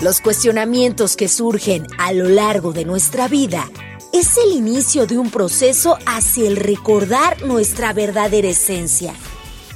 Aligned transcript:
Los 0.00 0.20
cuestionamientos 0.20 1.16
que 1.16 1.28
surgen 1.28 1.86
a 1.98 2.12
lo 2.12 2.28
largo 2.28 2.72
de 2.74 2.84
nuestra 2.84 3.26
vida 3.26 3.70
es 4.12 4.36
el 4.36 4.52
inicio 4.52 5.06
de 5.06 5.16
un 5.16 5.30
proceso 5.30 5.98
hacia 6.04 6.46
el 6.46 6.56
recordar 6.56 7.42
nuestra 7.42 7.92
verdadera 7.92 8.48
esencia. 8.48 9.14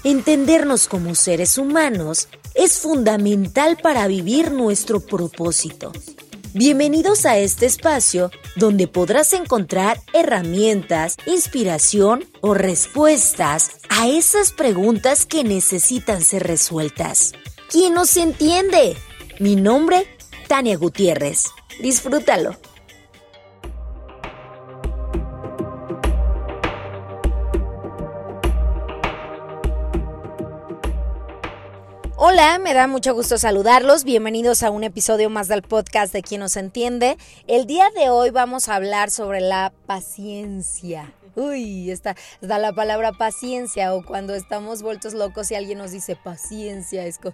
Entendernos 0.04 0.86
como 0.86 1.14
seres 1.14 1.58
humanos 1.58 2.28
es 2.54 2.78
fundamental 2.78 3.78
para 3.82 4.06
vivir 4.06 4.52
nuestro 4.52 5.00
propósito. 5.00 5.92
Bienvenidos 6.54 7.24
a 7.24 7.38
este 7.38 7.66
espacio 7.66 8.30
donde 8.56 8.86
podrás 8.86 9.32
encontrar 9.32 10.00
herramientas, 10.12 11.16
inspiración 11.26 12.24
o 12.40 12.54
respuestas 12.54 13.70
a 13.88 14.08
esas 14.08 14.52
preguntas 14.52 15.24
que 15.24 15.42
necesitan 15.42 16.22
ser 16.22 16.44
resueltas. 16.44 17.32
¿Quién 17.70 17.92
nos 17.92 18.16
entiende? 18.16 18.96
Mi 19.40 19.54
nombre, 19.54 20.06
Tania 20.46 20.78
Gutiérrez. 20.78 21.44
Disfrútalo. 21.82 22.56
Hola, 32.16 32.58
me 32.58 32.72
da 32.72 32.86
mucho 32.86 33.12
gusto 33.12 33.36
saludarlos. 33.36 34.04
Bienvenidos 34.04 34.62
a 34.62 34.70
un 34.70 34.82
episodio 34.82 35.28
más 35.28 35.48
del 35.48 35.60
podcast 35.60 36.10
de 36.14 36.22
Quien 36.22 36.40
nos 36.40 36.56
entiende. 36.56 37.18
El 37.46 37.66
día 37.66 37.90
de 37.94 38.08
hoy 38.08 38.30
vamos 38.30 38.70
a 38.70 38.76
hablar 38.76 39.10
sobre 39.10 39.42
la 39.42 39.74
paciencia. 39.84 41.12
Uy, 41.38 41.92
está, 41.92 42.16
está 42.40 42.58
la 42.58 42.72
palabra 42.72 43.12
paciencia 43.12 43.94
o 43.94 44.04
cuando 44.04 44.34
estamos 44.34 44.82
vueltos 44.82 45.14
locos 45.14 45.52
y 45.52 45.54
alguien 45.54 45.78
nos 45.78 45.92
dice 45.92 46.16
paciencia, 46.16 47.06
es 47.06 47.18
como, 47.18 47.32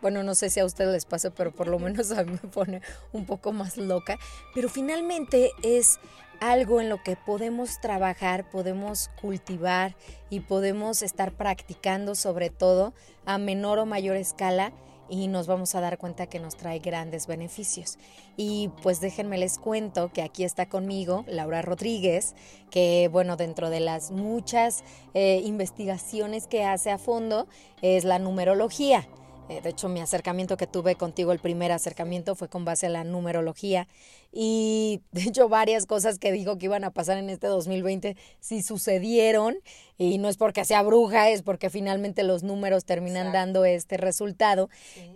bueno, 0.00 0.22
no 0.22 0.36
sé 0.36 0.50
si 0.50 0.60
a 0.60 0.64
ustedes 0.64 0.92
les 0.92 1.04
pasa, 1.04 1.30
pero 1.30 1.50
por 1.50 1.66
lo 1.66 1.80
menos 1.80 2.12
a 2.12 2.22
mí 2.22 2.38
me 2.40 2.48
pone 2.48 2.80
un 3.12 3.26
poco 3.26 3.50
más 3.50 3.76
loca. 3.76 4.20
Pero 4.54 4.68
finalmente 4.68 5.50
es 5.64 5.98
algo 6.38 6.80
en 6.80 6.88
lo 6.88 7.02
que 7.02 7.16
podemos 7.16 7.80
trabajar, 7.80 8.48
podemos 8.48 9.10
cultivar 9.20 9.96
y 10.30 10.38
podemos 10.38 11.02
estar 11.02 11.32
practicando 11.32 12.14
sobre 12.14 12.50
todo 12.50 12.94
a 13.26 13.36
menor 13.36 13.80
o 13.80 13.86
mayor 13.86 14.16
escala 14.16 14.72
y 15.12 15.28
nos 15.28 15.46
vamos 15.46 15.74
a 15.74 15.82
dar 15.82 15.98
cuenta 15.98 16.26
que 16.26 16.40
nos 16.40 16.56
trae 16.56 16.78
grandes 16.78 17.26
beneficios. 17.26 17.98
Y 18.38 18.70
pues 18.82 19.02
déjenme 19.02 19.36
les 19.36 19.58
cuento 19.58 20.10
que 20.10 20.22
aquí 20.22 20.42
está 20.42 20.64
conmigo 20.64 21.26
Laura 21.28 21.60
Rodríguez, 21.60 22.34
que 22.70 23.10
bueno, 23.12 23.36
dentro 23.36 23.68
de 23.68 23.80
las 23.80 24.10
muchas 24.10 24.82
eh, 25.12 25.42
investigaciones 25.44 26.46
que 26.46 26.64
hace 26.64 26.90
a 26.90 26.96
fondo 26.96 27.46
es 27.82 28.04
la 28.04 28.18
numerología. 28.18 29.06
Eh, 29.48 29.60
de 29.60 29.70
hecho, 29.70 29.88
mi 29.88 30.00
acercamiento 30.00 30.56
que 30.56 30.66
tuve 30.66 30.94
contigo, 30.94 31.32
el 31.32 31.38
primer 31.38 31.72
acercamiento 31.72 32.34
fue 32.34 32.48
con 32.48 32.64
base 32.64 32.86
a 32.86 32.88
la 32.88 33.04
numerología. 33.04 33.88
Y 34.32 35.02
de 35.10 35.22
hecho, 35.22 35.48
varias 35.48 35.86
cosas 35.86 36.18
que 36.18 36.32
dijo 36.32 36.58
que 36.58 36.66
iban 36.66 36.84
a 36.84 36.90
pasar 36.90 37.18
en 37.18 37.28
este 37.28 37.48
2020 37.48 38.16
sí 38.40 38.62
sucedieron. 38.62 39.56
Y 39.98 40.18
no 40.18 40.28
es 40.28 40.36
porque 40.36 40.64
sea 40.64 40.82
bruja, 40.82 41.30
es 41.30 41.42
porque 41.42 41.70
finalmente 41.70 42.22
los 42.22 42.42
números 42.42 42.84
terminan 42.84 43.32
dando 43.32 43.64
este 43.64 43.96
resultado. 43.96 44.70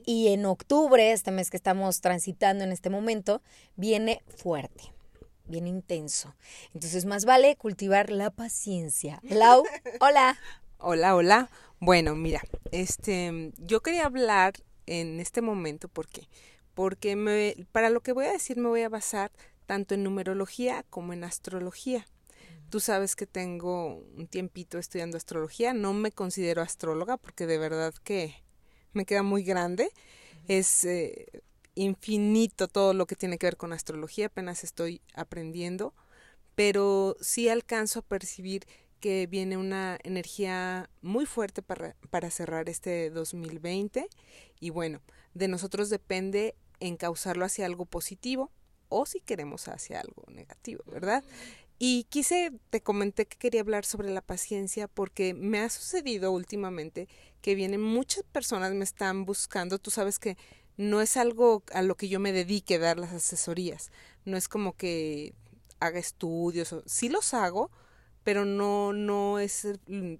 Y 0.05 0.29
en 0.29 0.45
octubre, 0.45 1.13
este 1.13 1.31
mes 1.31 1.51
que 1.51 1.57
estamos 1.57 2.01
transitando 2.01 2.65
en 2.65 2.73
este 2.73 2.91
momento, 2.91 3.43
viene 3.77 4.23
fuerte 4.37 4.93
bien 5.49 5.67
intenso. 5.67 6.35
Entonces, 6.75 7.05
más 7.05 7.25
vale 7.25 7.57
cultivar 7.57 8.11
la 8.11 8.31
paciencia. 8.31 9.21
Lau, 9.23 9.63
hola. 10.01 10.37
Hola, 10.79 11.17
hola. 11.17 11.51
Bueno, 11.79 12.17
mira, 12.17 12.43
este, 12.73 13.53
yo 13.59 13.83
quería 13.83 14.07
hablar 14.07 14.55
en 14.87 15.21
este 15.21 15.43
momento 15.43 15.89
porque, 15.89 16.27
porque 16.75 17.17
me, 17.17 17.55
para 17.71 17.91
lo 17.91 18.01
que 18.01 18.13
voy 18.13 18.27
a 18.27 18.33
decir 18.33 18.57
me 18.57 18.69
voy 18.69 18.83
a 18.83 18.89
basar 18.89 19.31
tanto 19.67 19.95
en 19.95 20.03
numerología 20.03 20.85
como 20.89 21.13
en 21.13 21.25
astrología. 21.25 22.07
Tú 22.71 22.81
sabes 22.81 23.15
que 23.15 23.27
tengo 23.27 23.97
un 24.17 24.27
tiempito 24.27 24.79
estudiando 24.79 25.17
astrología, 25.19 25.75
no 25.75 25.93
me 25.93 26.13
considero 26.13 26.63
astróloga 26.63 27.19
porque 27.19 27.47
de 27.47 27.59
verdad 27.59 27.95
que 28.05 28.35
me 28.93 29.05
queda 29.05 29.23
muy 29.23 29.43
grande. 29.43 29.91
Es 30.49 30.85
eh, 30.85 31.43
infinito 31.75 32.69
todo 32.69 32.95
lo 32.95 33.07
que 33.07 33.17
tiene 33.17 33.37
que 33.39 33.47
ver 33.47 33.57
con 33.59 33.73
astrología, 33.73 34.27
apenas 34.27 34.65
estoy 34.65 35.03
aprendiendo, 35.15 35.93
pero 36.55 37.17
sí 37.21 37.49
alcanzo 37.49 38.01
a 38.01 38.03
percibir 38.03 38.67
que 39.01 39.27
viene 39.27 39.57
una 39.57 39.99
energía 40.03 40.91
muy 41.03 41.27
fuerte 41.27 41.63
para, 41.63 41.97
para 42.11 42.31
cerrar 42.31 42.69
este 42.69 43.11
2020 43.11 44.09
y 44.61 44.71
bueno, 44.71 45.01
de 45.35 45.49
nosotros 45.49 45.91
depende 45.91 46.55
encauzarlo 46.81 47.45
hacia 47.45 47.67
algo 47.67 47.87
positivo 47.87 48.51
o 48.89 49.07
si 49.07 49.21
queremos 49.21 49.69
hacia 49.69 50.01
algo 50.01 50.25
negativo, 50.29 50.83
¿verdad? 50.87 51.25
Y 51.79 52.05
quise, 52.05 52.53
te 52.71 52.81
comenté 52.81 53.27
que 53.27 53.37
quería 53.37 53.61
hablar 53.61 53.85
sobre 53.85 54.11
la 54.11 54.23
paciencia 54.23 54.89
porque 54.89 55.35
me 55.35 55.61
ha 55.61 55.69
sucedido 55.69 56.33
últimamente 56.33 57.09
que 57.43 57.55
vienen 57.55 57.83
muchas 57.83 58.25
personas, 58.25 58.73
me 58.73 58.85
están 58.85 59.27
buscando, 59.27 59.79
tú 59.79 59.91
sabes 59.91 60.19
que 60.19 60.39
no 60.79 61.01
es 61.01 61.17
algo 61.17 61.63
a 61.73 61.83
lo 61.83 61.97
que 61.97 62.09
yo 62.09 62.19
me 62.19 62.33
dedique 62.33 62.79
dar 62.79 62.99
las 62.99 63.13
asesorías, 63.13 63.91
no 64.25 64.37
es 64.37 64.49
como 64.49 64.75
que 64.75 65.35
haga 65.81 65.99
estudios, 65.99 66.75
sí 66.87 67.09
los 67.09 67.35
hago, 67.35 67.71
pero 68.27 68.45
no, 68.45 68.93
no 68.93 69.39
es, 69.39 69.69
mm, 69.87 70.15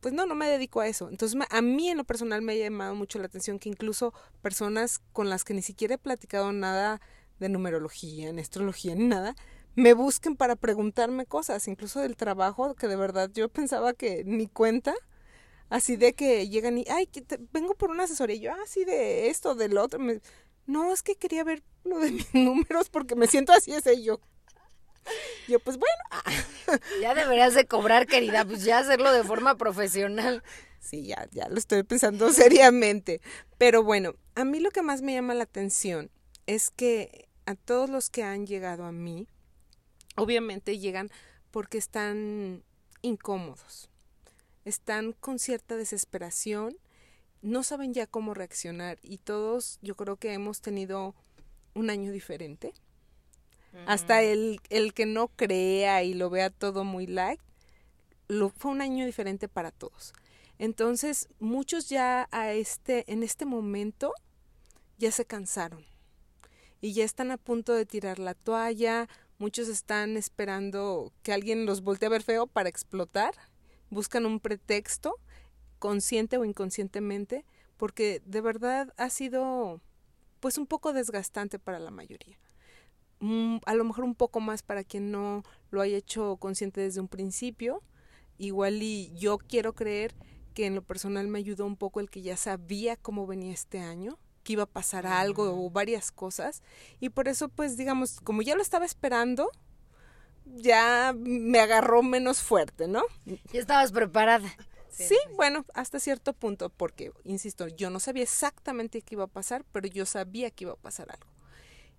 pues 0.00 0.12
no, 0.12 0.26
no 0.26 0.34
me 0.34 0.48
dedico 0.48 0.80
a 0.80 0.88
eso. 0.88 1.08
Entonces 1.08 1.40
a 1.48 1.62
mí 1.62 1.88
en 1.88 1.96
lo 1.96 2.02
personal 2.02 2.42
me 2.42 2.54
ha 2.54 2.56
llamado 2.56 2.96
mucho 2.96 3.20
la 3.20 3.26
atención 3.26 3.60
que 3.60 3.68
incluso 3.68 4.12
personas 4.42 5.00
con 5.12 5.30
las 5.30 5.44
que 5.44 5.54
ni 5.54 5.62
siquiera 5.62 5.94
he 5.94 5.98
platicado 5.98 6.52
nada 6.52 7.00
de 7.38 7.48
numerología, 7.48 8.28
en 8.28 8.40
astrología, 8.40 8.96
ni 8.96 9.04
nada, 9.04 9.36
me 9.76 9.94
busquen 9.94 10.34
para 10.34 10.56
preguntarme 10.56 11.26
cosas, 11.26 11.68
incluso 11.68 12.00
del 12.00 12.16
trabajo, 12.16 12.74
que 12.74 12.88
de 12.88 12.96
verdad 12.96 13.30
yo 13.32 13.48
pensaba 13.48 13.92
que 13.92 14.24
ni 14.24 14.48
cuenta, 14.48 14.92
así 15.68 15.94
de 15.94 16.14
que 16.14 16.48
llegan 16.48 16.78
y, 16.78 16.86
ay, 16.90 17.06
que 17.06 17.24
vengo 17.52 17.76
por 17.76 17.90
una 17.90 18.02
asesoría, 18.04 18.34
y 18.36 18.40
yo, 18.40 18.52
así 18.64 18.82
ah, 18.82 18.86
de 18.86 19.28
esto, 19.28 19.54
del 19.54 19.78
otro, 19.78 20.00
no, 20.66 20.92
es 20.92 21.04
que 21.04 21.14
quería 21.14 21.44
ver 21.44 21.62
lo 21.84 22.00
de 22.00 22.10
mis 22.12 22.34
números 22.34 22.90
porque 22.90 23.14
me 23.14 23.28
siento 23.28 23.52
así, 23.52 23.72
ese 23.72 24.02
yo. 24.02 24.20
Yo, 25.48 25.60
pues 25.60 25.78
bueno. 25.78 25.94
Ya 27.00 27.14
deberías 27.14 27.54
de 27.54 27.66
cobrar, 27.66 28.06
querida, 28.06 28.44
pues 28.44 28.64
ya 28.64 28.78
hacerlo 28.78 29.12
de 29.12 29.22
forma 29.22 29.56
profesional. 29.56 30.42
Sí, 30.80 31.06
ya, 31.06 31.28
ya 31.30 31.48
lo 31.48 31.58
estoy 31.58 31.82
pensando 31.82 32.30
seriamente. 32.32 33.20
Pero 33.58 33.82
bueno, 33.82 34.14
a 34.34 34.44
mí 34.44 34.60
lo 34.60 34.70
que 34.70 34.82
más 34.82 35.02
me 35.02 35.14
llama 35.14 35.34
la 35.34 35.44
atención 35.44 36.10
es 36.46 36.70
que 36.70 37.28
a 37.46 37.54
todos 37.54 37.90
los 37.90 38.10
que 38.10 38.22
han 38.22 38.46
llegado 38.46 38.84
a 38.84 38.92
mí, 38.92 39.28
obviamente 40.16 40.78
llegan 40.78 41.10
porque 41.50 41.78
están 41.78 42.64
incómodos, 43.02 43.90
están 44.64 45.12
con 45.12 45.38
cierta 45.38 45.76
desesperación, 45.76 46.76
no 47.42 47.62
saben 47.62 47.92
ya 47.92 48.06
cómo 48.06 48.32
reaccionar 48.32 48.98
y 49.02 49.18
todos 49.18 49.78
yo 49.82 49.94
creo 49.94 50.16
que 50.16 50.32
hemos 50.32 50.62
tenido 50.62 51.14
un 51.74 51.90
año 51.90 52.10
diferente 52.10 52.72
hasta 53.86 54.22
el, 54.22 54.60
el 54.70 54.94
que 54.94 55.06
no 55.06 55.28
crea 55.28 56.02
y 56.02 56.14
lo 56.14 56.30
vea 56.30 56.50
todo 56.50 56.84
muy 56.84 57.06
light, 57.06 57.40
lo, 58.28 58.50
fue 58.50 58.70
un 58.70 58.80
año 58.80 59.06
diferente 59.06 59.48
para 59.48 59.70
todos. 59.70 60.12
Entonces, 60.58 61.28
muchos 61.40 61.88
ya 61.88 62.28
a 62.30 62.52
este, 62.52 63.10
en 63.12 63.22
este 63.22 63.44
momento 63.44 64.12
ya 64.98 65.10
se 65.10 65.24
cansaron 65.24 65.84
y 66.80 66.92
ya 66.92 67.04
están 67.04 67.30
a 67.30 67.38
punto 67.38 67.72
de 67.72 67.86
tirar 67.86 68.18
la 68.18 68.34
toalla, 68.34 69.08
muchos 69.38 69.68
están 69.68 70.16
esperando 70.16 71.12
que 71.22 71.32
alguien 71.32 71.66
los 71.66 71.82
voltee 71.82 72.06
a 72.06 72.10
ver 72.10 72.22
feo 72.22 72.46
para 72.46 72.68
explotar, 72.68 73.34
buscan 73.90 74.26
un 74.26 74.38
pretexto, 74.38 75.18
consciente 75.78 76.36
o 76.36 76.44
inconscientemente, 76.44 77.44
porque 77.76 78.22
de 78.24 78.40
verdad 78.40 78.92
ha 78.96 79.10
sido 79.10 79.80
pues 80.40 80.58
un 80.58 80.66
poco 80.66 80.92
desgastante 80.92 81.58
para 81.58 81.78
la 81.78 81.90
mayoría. 81.90 82.38
A 83.20 83.74
lo 83.74 83.84
mejor 83.84 84.04
un 84.04 84.14
poco 84.14 84.40
más 84.40 84.62
para 84.62 84.84
quien 84.84 85.10
no 85.10 85.42
lo 85.70 85.80
haya 85.80 85.96
hecho 85.96 86.36
consciente 86.36 86.80
desde 86.80 87.00
un 87.00 87.08
principio. 87.08 87.82
Igual 88.38 88.82
y 88.82 89.12
yo 89.14 89.38
quiero 89.38 89.74
creer 89.74 90.14
que 90.54 90.66
en 90.66 90.74
lo 90.74 90.82
personal 90.82 91.28
me 91.28 91.38
ayudó 91.38 91.66
un 91.66 91.76
poco 91.76 92.00
el 92.00 92.10
que 92.10 92.22
ya 92.22 92.36
sabía 92.36 92.96
cómo 92.96 93.26
venía 93.26 93.52
este 93.52 93.80
año, 93.80 94.18
que 94.42 94.54
iba 94.54 94.64
a 94.64 94.66
pasar 94.66 95.06
algo 95.06 95.64
o 95.64 95.70
varias 95.70 96.12
cosas. 96.12 96.62
Y 97.00 97.08
por 97.08 97.28
eso, 97.28 97.48
pues 97.48 97.76
digamos, 97.76 98.20
como 98.20 98.42
ya 98.42 98.54
lo 98.54 98.62
estaba 98.62 98.84
esperando, 98.84 99.50
ya 100.44 101.14
me 101.16 101.58
agarró 101.60 102.02
menos 102.02 102.42
fuerte, 102.42 102.86
¿no? 102.86 103.02
Ya 103.24 103.60
estabas 103.60 103.90
preparada. 103.92 104.54
Sí, 104.90 105.16
bueno, 105.34 105.64
hasta 105.74 105.98
cierto 105.98 106.34
punto, 106.34 106.70
porque, 106.70 107.10
insisto, 107.24 107.66
yo 107.66 107.90
no 107.90 107.98
sabía 107.98 108.22
exactamente 108.22 109.02
qué 109.02 109.16
iba 109.16 109.24
a 109.24 109.28
pasar, 109.28 109.64
pero 109.72 109.88
yo 109.88 110.06
sabía 110.06 110.52
que 110.52 110.64
iba 110.64 110.74
a 110.74 110.76
pasar 110.76 111.10
algo. 111.10 111.26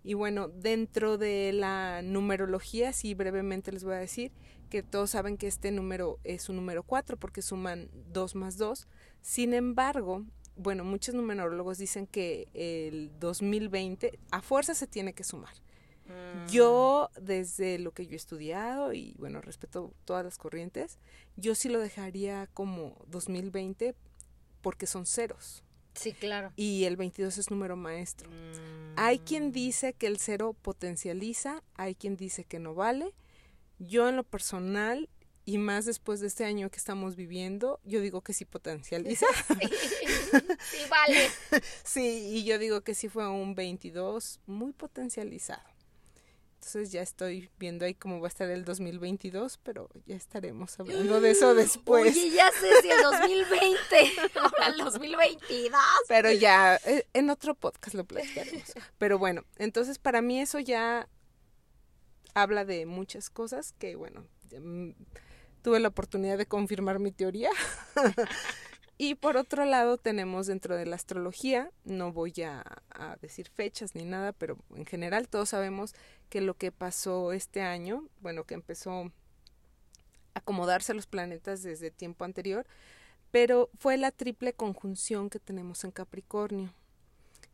Y 0.05 0.13
bueno, 0.13 0.49
dentro 0.49 1.17
de 1.17 1.51
la 1.51 2.03
numerología, 2.03 2.93
sí 2.93 3.15
brevemente 3.15 3.71
les 3.71 3.83
voy 3.83 3.95
a 3.95 3.97
decir 3.97 4.31
que 4.69 4.83
todos 4.83 5.09
saben 5.09 5.35
que 5.35 5.47
este 5.47 5.71
número 5.71 6.19
es 6.23 6.47
un 6.47 6.57
número 6.57 6.83
4 6.83 7.17
porque 7.17 7.41
suman 7.41 7.89
2 8.13 8.35
más 8.35 8.57
2. 8.57 8.87
Sin 9.23 9.55
embargo, 9.55 10.23
bueno, 10.57 10.83
muchos 10.83 11.15
numerólogos 11.15 11.79
dicen 11.79 12.05
que 12.05 12.47
el 12.53 13.17
2020 13.19 14.19
a 14.29 14.43
fuerza 14.43 14.75
se 14.75 14.85
tiene 14.85 15.13
que 15.13 15.23
sumar. 15.23 15.55
Mm. 16.05 16.51
Yo, 16.51 17.09
desde 17.19 17.79
lo 17.79 17.91
que 17.91 18.05
yo 18.05 18.13
he 18.13 18.15
estudiado 18.15 18.93
y 18.93 19.15
bueno, 19.17 19.41
respeto 19.41 19.91
todas 20.05 20.23
las 20.23 20.37
corrientes, 20.37 20.99
yo 21.35 21.55
sí 21.55 21.67
lo 21.67 21.79
dejaría 21.79 22.47
como 22.53 22.95
2020 23.07 23.95
porque 24.61 24.85
son 24.85 25.07
ceros. 25.07 25.64
Sí, 25.95 26.13
claro. 26.13 26.51
Y 26.55 26.83
el 26.85 26.95
22 26.95 27.37
es 27.37 27.49
número 27.49 27.75
maestro. 27.75 28.29
Hay 28.95 29.19
quien 29.19 29.47
mm. 29.47 29.51
dice 29.51 29.93
que 29.93 30.07
el 30.07 30.19
cero 30.19 30.55
potencializa, 30.61 31.63
hay 31.75 31.95
quien 31.95 32.15
dice 32.15 32.43
que 32.43 32.59
no 32.59 32.75
vale. 32.75 33.13
Yo 33.79 34.07
en 34.07 34.15
lo 34.15 34.23
personal 34.23 35.09
y 35.45 35.59
más 35.59 35.85
después 35.85 36.19
de 36.19 36.27
este 36.27 36.43
año 36.43 36.69
que 36.71 36.77
estamos 36.77 37.15
viviendo, 37.15 37.79
yo 37.83 38.01
digo 38.01 38.21
que 38.21 38.33
sí 38.33 38.45
potencializa. 38.45 39.27
Sí, 40.71 40.77
vale. 40.89 41.29
Sí, 41.83 42.29
y 42.31 42.43
yo 42.43 42.57
digo 42.57 42.81
que 42.81 42.95
sí 42.95 43.07
fue 43.07 43.27
un 43.27 43.55
22 43.55 44.39
muy 44.47 44.73
potencializado. 44.73 45.74
Entonces 46.65 46.91
ya 46.91 47.03
estoy 47.03 47.51
viendo 47.59 47.85
ahí 47.85 47.93
cómo 47.93 48.19
va 48.19 48.25
a 48.25 48.29
estar 48.29 48.49
el 48.49 48.65
2022, 48.65 49.59
pero 49.61 49.87
ya 50.07 50.15
estaremos 50.15 50.79
hablando 50.79 51.21
de 51.21 51.29
eso 51.29 51.53
después. 51.53 52.11
Oye, 52.11 52.31
ya 52.31 52.49
sé 52.49 52.81
si 52.81 52.89
el 52.89 53.03
2020, 53.03 54.31
ahora 54.39 54.67
el 54.73 54.77
2022. 54.79 55.79
Pero 56.07 56.31
ya, 56.31 56.77
eh, 56.77 57.05
en 57.13 57.29
otro 57.29 57.53
podcast 57.53 57.93
lo 57.93 58.03
platicaremos. 58.05 58.73
Pero 58.97 59.19
bueno, 59.19 59.43
entonces 59.57 59.99
para 59.99 60.23
mí 60.23 60.41
eso 60.41 60.57
ya 60.57 61.07
habla 62.33 62.65
de 62.65 62.87
muchas 62.87 63.29
cosas 63.29 63.73
que, 63.77 63.95
bueno, 63.95 64.25
mm, 64.59 64.89
tuve 65.61 65.79
la 65.79 65.89
oportunidad 65.89 66.39
de 66.39 66.47
confirmar 66.47 66.97
mi 66.97 67.11
teoría. 67.11 67.51
y 68.97 69.15
por 69.15 69.35
otro 69.35 69.65
lado 69.65 69.97
tenemos 69.97 70.47
dentro 70.47 70.77
de 70.77 70.85
la 70.85 70.95
astrología, 70.95 71.69
no 71.83 72.13
voy 72.13 72.33
a, 72.43 72.63
decir 73.21 73.49
fechas 73.49 73.93
ni 73.93 74.05
nada, 74.05 74.31
pero 74.31 74.57
en 74.73 74.85
general 74.85 75.27
todos 75.27 75.49
sabemos 75.49 75.93
que 76.29 76.39
lo 76.39 76.53
que 76.53 76.71
pasó 76.71 77.33
este 77.33 77.61
año, 77.61 78.07
bueno, 78.21 78.45
que 78.45 78.53
empezó 78.53 78.91
a 78.91 79.11
acomodarse 80.33 80.93
los 80.93 81.07
planetas 81.07 81.61
desde 81.61 81.91
tiempo 81.91 82.23
anterior, 82.23 82.65
pero 83.31 83.69
fue 83.79 83.97
la 83.97 84.11
triple 84.11 84.53
conjunción 84.53 85.29
que 85.29 85.39
tenemos 85.39 85.83
en 85.83 85.91
Capricornio, 85.91 86.73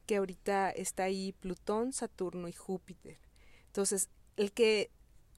que 0.05 0.17
ahorita 0.17 0.69
está 0.69 1.03
ahí 1.03 1.33
Plutón, 1.39 1.91
Saturno 1.91 2.49
y 2.49 2.53
Júpiter. 2.53 3.17
Entonces, 3.65 4.09
el 4.37 4.51
que 4.51 4.91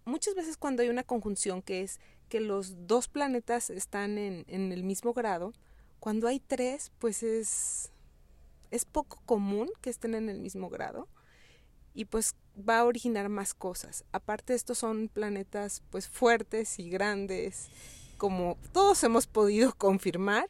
muchas 0.04 0.36
veces 0.36 0.58
cuando 0.58 0.84
hay 0.84 0.90
una 0.90 1.04
conjunción 1.04 1.62
que 1.62 1.82
es 1.82 2.02
que 2.28 2.42
los 2.42 2.88
dos 2.88 3.08
planetas 3.08 3.70
están 3.70 4.18
en, 4.18 4.44
en 4.48 4.74
el 4.74 4.84
mismo 4.84 5.14
grado, 5.14 5.54
cuando 6.04 6.28
hay 6.28 6.42
tres, 6.42 6.92
pues 7.00 7.24
es, 7.24 7.90
es 8.72 8.84
poco 8.84 9.22
común 9.26 9.70
que 9.80 9.90
estén 9.90 10.16
en 10.16 10.28
el 10.28 10.42
mismo 10.42 10.70
grado 10.70 11.08
y 11.94 12.04
pues 12.04 12.36
va 12.58 12.80
a 12.80 12.84
originar 12.84 13.30
más 13.30 13.54
cosas. 13.54 14.04
Aparte 14.12 14.54
estos 14.54 14.78
son 14.80 15.08
planetas 15.08 15.82
pues 15.92 16.10
fuertes 16.10 16.78
y 16.78 16.90
grandes, 16.90 17.70
como 18.18 18.58
todos 18.74 19.02
hemos 19.06 19.28
podido 19.28 19.74
confirmar. 19.78 20.50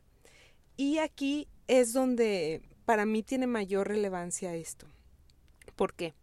Y 0.76 0.98
aquí 0.98 1.48
es 1.68 1.94
donde 1.94 2.64
para 2.86 3.06
mí 3.06 3.22
tiene 3.22 3.46
mayor 3.46 3.90
relevancia 3.90 4.56
esto. 4.56 4.88
¿Por 5.76 5.94
qué? 5.94 6.16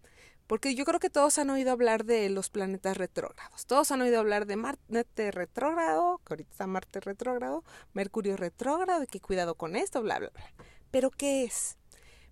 Porque 0.51 0.75
yo 0.75 0.85
creo 0.85 0.99
que 0.99 1.11
todos 1.11 1.39
han 1.39 1.49
oído 1.51 1.71
hablar 1.71 2.05
de 2.05 2.29
los 2.29 2.51
planetas 2.51 2.97
retrógrados. 2.97 3.67
Todos 3.67 3.93
han 3.93 4.01
oído 4.01 4.19
hablar 4.19 4.47
de 4.47 4.57
Marte 4.57 5.31
retrógrado, 5.31 6.21
que 6.27 6.33
ahorita 6.33 6.51
está 6.51 6.67
Marte 6.67 6.99
retrógrado, 6.99 7.63
Mercurio 7.93 8.37
retrógrado, 8.37 9.05
y 9.05 9.07
que 9.07 9.21
cuidado 9.21 9.55
con 9.55 9.77
esto, 9.77 10.03
bla, 10.03 10.19
bla, 10.19 10.31
bla. 10.31 10.53
Pero 10.91 11.13
¿qué 11.13 11.45
es? 11.45 11.79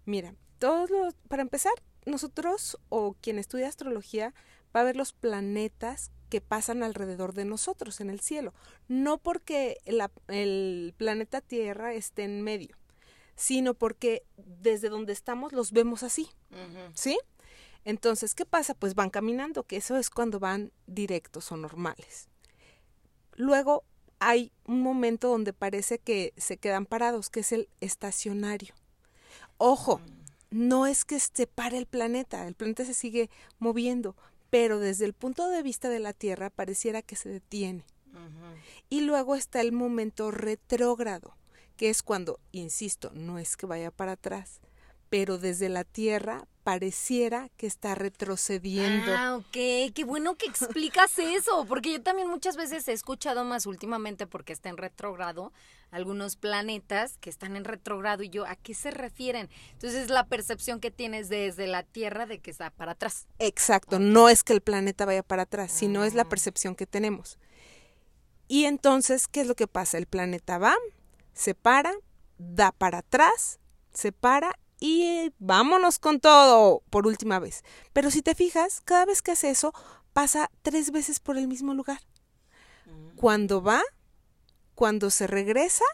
Mira, 0.05 0.35
todos 0.59 0.91
los, 0.91 1.15
para 1.29 1.43
empezar, 1.43 1.73
nosotros 2.07 2.77
o 2.89 3.15
quien 3.21 3.39
estudia 3.39 3.69
astrología 3.69 4.35
va 4.75 4.81
a 4.81 4.85
ver 4.85 4.97
los 4.97 5.13
planetas 5.13 6.11
que 6.29 6.41
pasan 6.41 6.83
alrededor 6.83 7.35
de 7.35 7.45
nosotros 7.45 8.01
en 8.01 8.11
el 8.11 8.19
cielo. 8.19 8.53
No 8.89 9.19
porque 9.19 9.79
el 10.27 10.93
planeta 10.97 11.41
Tierra 11.41 11.95
esté 11.95 12.25
en 12.25 12.43
medio, 12.43 12.77
sino 13.37 13.75
porque 13.75 14.25
desde 14.37 14.89
donde 14.89 15.13
estamos 15.13 15.53
los 15.53 15.71
vemos 15.71 16.03
así. 16.03 16.29
¿Sí? 16.95 17.17
Entonces, 17.85 18.35
¿qué 18.35 18.45
pasa? 18.45 18.75
Pues 18.75 18.95
van 18.95 19.11
caminando, 19.11 19.65
que 19.65 19.77
eso 19.77 19.97
es 19.97 20.11
cuando 20.11 20.39
van 20.39 20.73
directos 20.87 21.51
o 21.53 21.57
normales. 21.57 22.29
Luego 23.35 23.85
hay 24.19 24.53
un 24.67 24.83
momento 24.83 25.29
donde 25.29 25.53
parece 25.53 25.99
que 25.99 26.33
se 26.37 26.57
quedan 26.57 26.87
parados, 26.87 27.31
que 27.31 27.41
es 27.41 27.53
el 27.53 27.69
estacionario. 27.81 28.75
Ojo, 29.59 30.01
no 30.51 30.87
es 30.87 31.05
que 31.05 31.19
se 31.21 31.47
pare 31.47 31.79
el 31.79 31.87
planeta, 31.87 32.47
el 32.47 32.55
planeta 32.55 32.85
se 32.85 32.95
sigue 32.95 33.31
moviendo, 33.59 34.17
pero 34.51 34.79
desde 34.79 35.05
el 35.05 35.13
punto 35.13 35.49
de 35.49 35.63
vista 35.63 35.89
de 35.89 35.99
la 35.99 36.13
Tierra 36.13 36.51
pareciera 36.51 37.03
que 37.03 37.17
se 37.17 37.29
detiene. 37.29 37.85
Y 38.89 39.03
luego 39.03 39.37
está 39.37 39.61
el 39.61 39.73
momento 39.73 40.31
retrógrado, 40.31 41.37
que 41.77 41.91
es 41.91 42.03
cuando, 42.03 42.41
insisto, 42.53 43.11
no 43.15 43.39
es 43.39 43.57
que 43.57 43.67
vaya 43.67 43.91
para 43.91 44.13
atrás, 44.13 44.61
pero 45.11 45.39
desde 45.39 45.69
la 45.69 45.85
Tierra 45.85 46.49
pareciera 46.69 47.49
que 47.57 47.67
está 47.67 47.95
retrocediendo. 47.95 49.11
Ah, 49.17 49.37
ok, 49.37 49.91
qué 49.95 50.05
bueno 50.05 50.35
que 50.35 50.45
explicas 50.45 51.19
eso, 51.19 51.65
porque 51.65 51.93
yo 51.93 52.03
también 52.03 52.29
muchas 52.29 52.59
veces 52.59 52.87
he 52.89 52.93
escuchado 52.93 53.43
más 53.43 53.65
últimamente 53.65 54.27
porque 54.27 54.53
está 54.53 54.69
en 54.69 54.77
retrogrado 54.77 55.55
algunos 55.91 56.37
planetas 56.37 57.17
que 57.23 57.31
están 57.31 57.57
en 57.57 57.65
retrogrado 57.65 58.23
y 58.23 58.29
yo, 58.29 58.45
¿a 58.45 58.55
qué 58.55 58.75
se 58.75 58.91
refieren? 58.91 59.49
Entonces 59.73 60.03
es 60.03 60.11
la 60.11 60.27
percepción 60.27 60.79
que 60.79 60.91
tienes 60.91 61.31
desde 61.31 61.67
la 61.67 61.85
Tierra 61.85 62.27
de 62.27 62.39
que 62.39 62.51
está 62.51 62.69
para 62.69 62.93
atrás. 62.93 63.27
Exacto, 63.39 63.99
no 63.99 64.29
es 64.29 64.43
que 64.43 64.53
el 64.53 64.61
planeta 64.61 65.07
vaya 65.07 65.23
para 65.23 65.45
atrás, 65.45 65.73
sino 65.73 66.05
es 66.05 66.13
la 66.13 66.25
ah. 66.25 66.29
percepción 66.29 66.75
que 66.75 66.85
tenemos. 66.85 67.39
Y 68.47 68.67
entonces, 68.67 69.27
¿qué 69.27 69.41
es 69.41 69.47
lo 69.47 69.55
que 69.55 69.69
pasa? 69.69 69.97
El 69.97 70.05
planeta 70.05 70.59
va, 70.59 70.77
se 71.33 71.55
para, 71.55 71.95
da 72.37 72.73
para 72.73 72.99
atrás, 72.99 73.59
se 73.95 74.13
para 74.13 74.59
y 74.81 75.33
vámonos 75.39 75.99
con 75.99 76.21
todo 76.21 76.83
por 76.91 77.07
última 77.07 77.39
vez. 77.39 77.65
Pero 77.93 78.11
si 78.11 78.23
te 78.23 78.35
fijas, 78.35 78.81
cada 78.85 79.05
vez 79.07 79.23
que 79.23 79.33
hace 79.33 79.51
eso, 79.51 79.73
pasa 80.13 80.51
tres 80.63 80.91
veces 80.91 81.21
por 81.21 81.37
el 81.37 81.49
mismo 81.49 81.75
lugar. 81.75 82.01
Mm. 82.87 83.17
Cuando 83.17 83.63
va, 83.63 83.83
cuando 84.75 85.11
se 85.11 85.27
regresa 85.27 85.85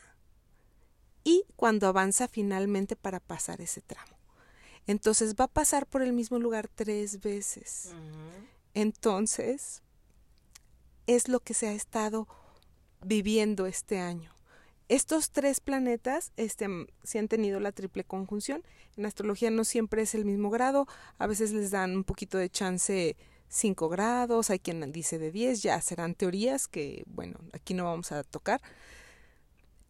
y 1.23 1.45
cuando 1.57 1.89
avanza 1.89 2.29
finalmente 2.29 2.97
para 2.97 3.21
pasar 3.21 3.61
ese 3.61 3.81
tramo. 3.81 4.15
Entonces 4.87 5.35
va 5.35 5.45
a 5.45 5.49
pasar 5.49 5.87
por 5.87 6.03
el 6.03 6.13
mismo 6.13 6.39
lugar 6.39 6.69
tres 6.69 7.21
veces. 7.21 7.95
Entonces, 8.75 9.83
es 11.07 11.29
lo 11.29 11.41
que 11.41 11.55
se 11.55 11.69
ha 11.69 11.73
estado 11.73 12.29
viviendo 13.03 13.65
este 13.67 13.99
año. 13.99 14.34
Estos 14.89 15.31
tres 15.31 15.61
planetas 15.61 16.33
este, 16.37 16.69
sí 17.03 17.19
han 17.19 17.29
tenido 17.29 17.59
la 17.59 17.73
triple 17.73 18.05
conjunción. 18.05 18.63
En 18.97 19.07
astrología 19.07 19.51
no 19.51 19.65
siempre 19.65 20.03
es 20.03 20.15
el 20.15 20.25
mismo 20.25 20.51
grado, 20.51 20.87
a 21.19 21.27
veces 21.27 21.53
les 21.53 21.71
dan 21.71 21.97
un 21.97 22.05
poquito 22.05 22.37
de 22.37 22.51
chance 22.51 23.17
5 23.49 23.89
grados, 23.89 24.51
hay 24.51 24.59
quien 24.59 24.93
dice 24.93 25.19
de 25.19 25.31
10, 25.31 25.63
ya 25.63 25.81
serán 25.81 26.15
teorías 26.15 26.69
que, 26.69 27.05
bueno, 27.07 27.39
aquí 27.53 27.73
no 27.73 27.85
vamos 27.85 28.13
a 28.13 28.25
tocar. 28.25 28.61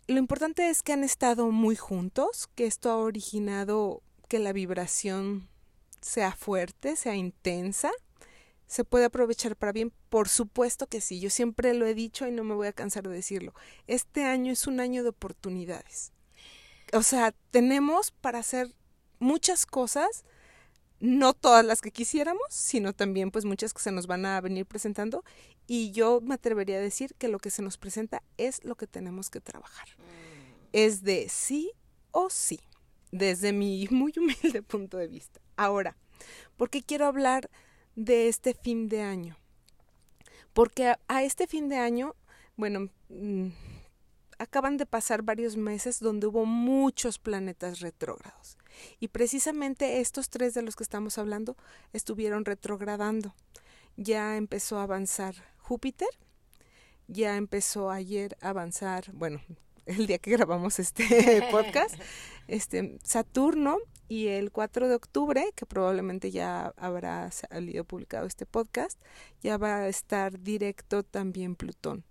Lo 0.06 0.18
importante 0.18 0.68
es 0.68 0.82
que 0.82 0.92
han 0.92 1.02
estado 1.02 1.50
muy 1.50 1.76
juntos, 1.76 2.48
que 2.54 2.66
esto 2.66 2.90
ha 2.90 2.96
originado 2.96 4.02
que 4.28 4.38
la 4.38 4.52
vibración 4.52 5.48
sea 6.00 6.32
fuerte, 6.32 6.96
sea 6.96 7.16
intensa 7.16 7.90
se 8.66 8.84
puede 8.84 9.06
aprovechar 9.06 9.56
para 9.56 9.72
bien? 9.72 9.92
Por 10.08 10.28
supuesto 10.28 10.86
que 10.86 11.00
sí, 11.00 11.20
yo 11.20 11.30
siempre 11.30 11.74
lo 11.74 11.86
he 11.86 11.94
dicho 11.94 12.26
y 12.26 12.32
no 12.32 12.44
me 12.44 12.54
voy 12.54 12.66
a 12.66 12.72
cansar 12.72 13.06
de 13.08 13.14
decirlo. 13.14 13.54
Este 13.86 14.24
año 14.24 14.52
es 14.52 14.66
un 14.66 14.80
año 14.80 15.02
de 15.02 15.10
oportunidades. 15.10 16.12
O 16.92 17.02
sea, 17.02 17.34
tenemos 17.50 18.10
para 18.10 18.38
hacer 18.38 18.74
muchas 19.18 19.66
cosas, 19.66 20.24
no 21.00 21.34
todas 21.34 21.64
las 21.64 21.80
que 21.80 21.90
quisiéramos, 21.90 22.46
sino 22.50 22.92
también 22.92 23.30
pues 23.30 23.44
muchas 23.44 23.74
que 23.74 23.82
se 23.82 23.92
nos 23.92 24.06
van 24.06 24.26
a 24.26 24.40
venir 24.40 24.66
presentando 24.66 25.24
y 25.66 25.92
yo 25.92 26.20
me 26.20 26.34
atrevería 26.34 26.76
a 26.76 26.80
decir 26.80 27.14
que 27.18 27.28
lo 27.28 27.38
que 27.38 27.50
se 27.50 27.62
nos 27.62 27.78
presenta 27.78 28.22
es 28.36 28.64
lo 28.64 28.76
que 28.76 28.86
tenemos 28.86 29.30
que 29.30 29.40
trabajar. 29.40 29.88
Es 30.72 31.02
de 31.02 31.28
sí 31.28 31.72
o 32.10 32.30
sí, 32.30 32.60
desde 33.10 33.52
mi 33.52 33.86
muy 33.90 34.12
humilde 34.16 34.62
punto 34.62 34.98
de 34.98 35.08
vista. 35.08 35.40
Ahora, 35.56 35.96
¿por 36.56 36.70
qué 36.70 36.82
quiero 36.82 37.06
hablar 37.06 37.50
de 37.96 38.28
este 38.28 38.54
fin 38.54 38.88
de 38.88 39.02
año. 39.02 39.36
Porque 40.52 40.94
a, 41.08 41.22
este 41.22 41.46
fin 41.46 41.68
de 41.68 41.76
año, 41.76 42.14
bueno, 42.56 42.90
mm, 43.08 43.48
acaban 44.38 44.76
de 44.76 44.86
pasar 44.86 45.22
varios 45.22 45.56
meses 45.56 46.00
donde 46.00 46.26
hubo 46.26 46.46
muchos 46.46 47.18
planetas 47.18 47.80
retrógrados. 47.80 48.56
Y 49.00 49.08
precisamente 49.08 50.00
estos 50.00 50.28
tres 50.28 50.54
de 50.54 50.62
los 50.62 50.76
que 50.76 50.82
estamos 50.82 51.18
hablando 51.18 51.56
estuvieron 51.92 52.44
retrogradando. 52.44 53.34
Ya 53.96 54.36
empezó 54.36 54.78
a 54.78 54.84
avanzar 54.84 55.34
Júpiter, 55.58 56.08
ya 57.06 57.36
empezó 57.36 57.90
ayer 57.90 58.36
a 58.40 58.50
avanzar, 58.50 59.12
bueno, 59.12 59.40
el 59.86 60.06
día 60.06 60.18
que 60.18 60.30
grabamos 60.30 60.78
este 60.78 61.42
podcast, 61.50 61.94
este 62.48 62.98
Saturno 63.02 63.78
y 64.08 64.28
el 64.28 64.50
4 64.50 64.88
de 64.88 64.94
octubre, 64.94 65.50
que 65.54 65.66
probablemente 65.66 66.30
ya 66.30 66.74
habrá 66.76 67.30
salido 67.30 67.84
publicado 67.84 68.26
este 68.26 68.46
podcast, 68.46 69.00
ya 69.42 69.56
va 69.56 69.78
a 69.78 69.88
estar 69.88 70.40
directo 70.40 71.02
también 71.02 71.56
Plutón. 71.56 72.04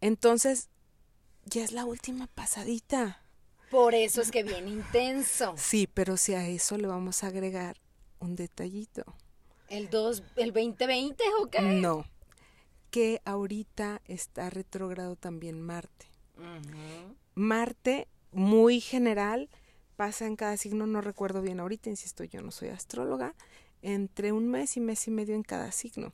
Entonces, 0.00 0.68
ya 1.44 1.64
es 1.64 1.72
la 1.72 1.84
última 1.84 2.26
pasadita. 2.26 3.22
Por 3.70 3.94
eso 3.94 4.20
es 4.20 4.30
que 4.32 4.42
viene 4.42 4.70
intenso. 4.70 5.54
Sí, 5.56 5.88
pero 5.92 6.16
si 6.16 6.34
a 6.34 6.46
eso 6.48 6.76
le 6.76 6.86
vamos 6.86 7.24
a 7.24 7.28
agregar 7.28 7.76
un 8.18 8.36
detallito. 8.36 9.04
¿El, 9.68 9.88
dos, 9.88 10.22
el 10.36 10.52
2020 10.52 11.24
o 11.40 11.46
qué? 11.48 11.62
No, 11.62 12.04
que 12.90 13.22
ahorita 13.24 14.02
está 14.04 14.50
retrógrado 14.50 15.16
también 15.16 15.62
Marte. 15.62 16.11
Marte, 17.34 18.08
muy 18.32 18.80
general, 18.80 19.48
pasa 19.96 20.26
en 20.26 20.36
cada 20.36 20.56
signo, 20.56 20.86
no 20.86 21.00
recuerdo 21.00 21.42
bien 21.42 21.60
ahorita, 21.60 21.90
insisto, 21.90 22.24
yo 22.24 22.42
no 22.42 22.50
soy 22.50 22.68
astróloga, 22.68 23.34
entre 23.82 24.32
un 24.32 24.48
mes 24.48 24.76
y 24.76 24.80
mes 24.80 25.06
y 25.08 25.10
medio 25.10 25.34
en 25.34 25.42
cada 25.42 25.72
signo. 25.72 26.12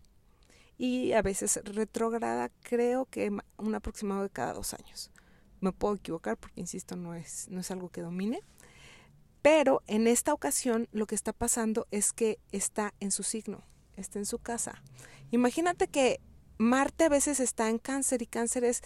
Y 0.76 1.12
a 1.12 1.22
veces 1.22 1.60
retrógrada, 1.64 2.50
creo 2.62 3.06
que 3.06 3.36
un 3.56 3.74
aproximado 3.74 4.22
de 4.22 4.30
cada 4.30 4.52
dos 4.52 4.74
años. 4.74 5.10
Me 5.60 5.72
puedo 5.72 5.94
equivocar 5.94 6.36
porque, 6.36 6.60
insisto, 6.60 6.94
no 6.94 7.14
es, 7.14 7.48
no 7.48 7.60
es 7.60 7.70
algo 7.70 7.88
que 7.88 8.00
domine. 8.00 8.42
Pero 9.42 9.82
en 9.86 10.06
esta 10.06 10.32
ocasión 10.32 10.88
lo 10.92 11.06
que 11.06 11.14
está 11.14 11.32
pasando 11.32 11.86
es 11.90 12.12
que 12.12 12.38
está 12.52 12.94
en 13.00 13.10
su 13.10 13.22
signo, 13.22 13.62
está 13.96 14.18
en 14.18 14.26
su 14.26 14.38
casa. 14.38 14.82
Imagínate 15.30 15.88
que 15.88 16.20
Marte 16.58 17.04
a 17.04 17.08
veces 17.08 17.38
está 17.38 17.68
en 17.68 17.78
cáncer 17.78 18.20
y 18.20 18.26
cáncer 18.26 18.64
es, 18.64 18.82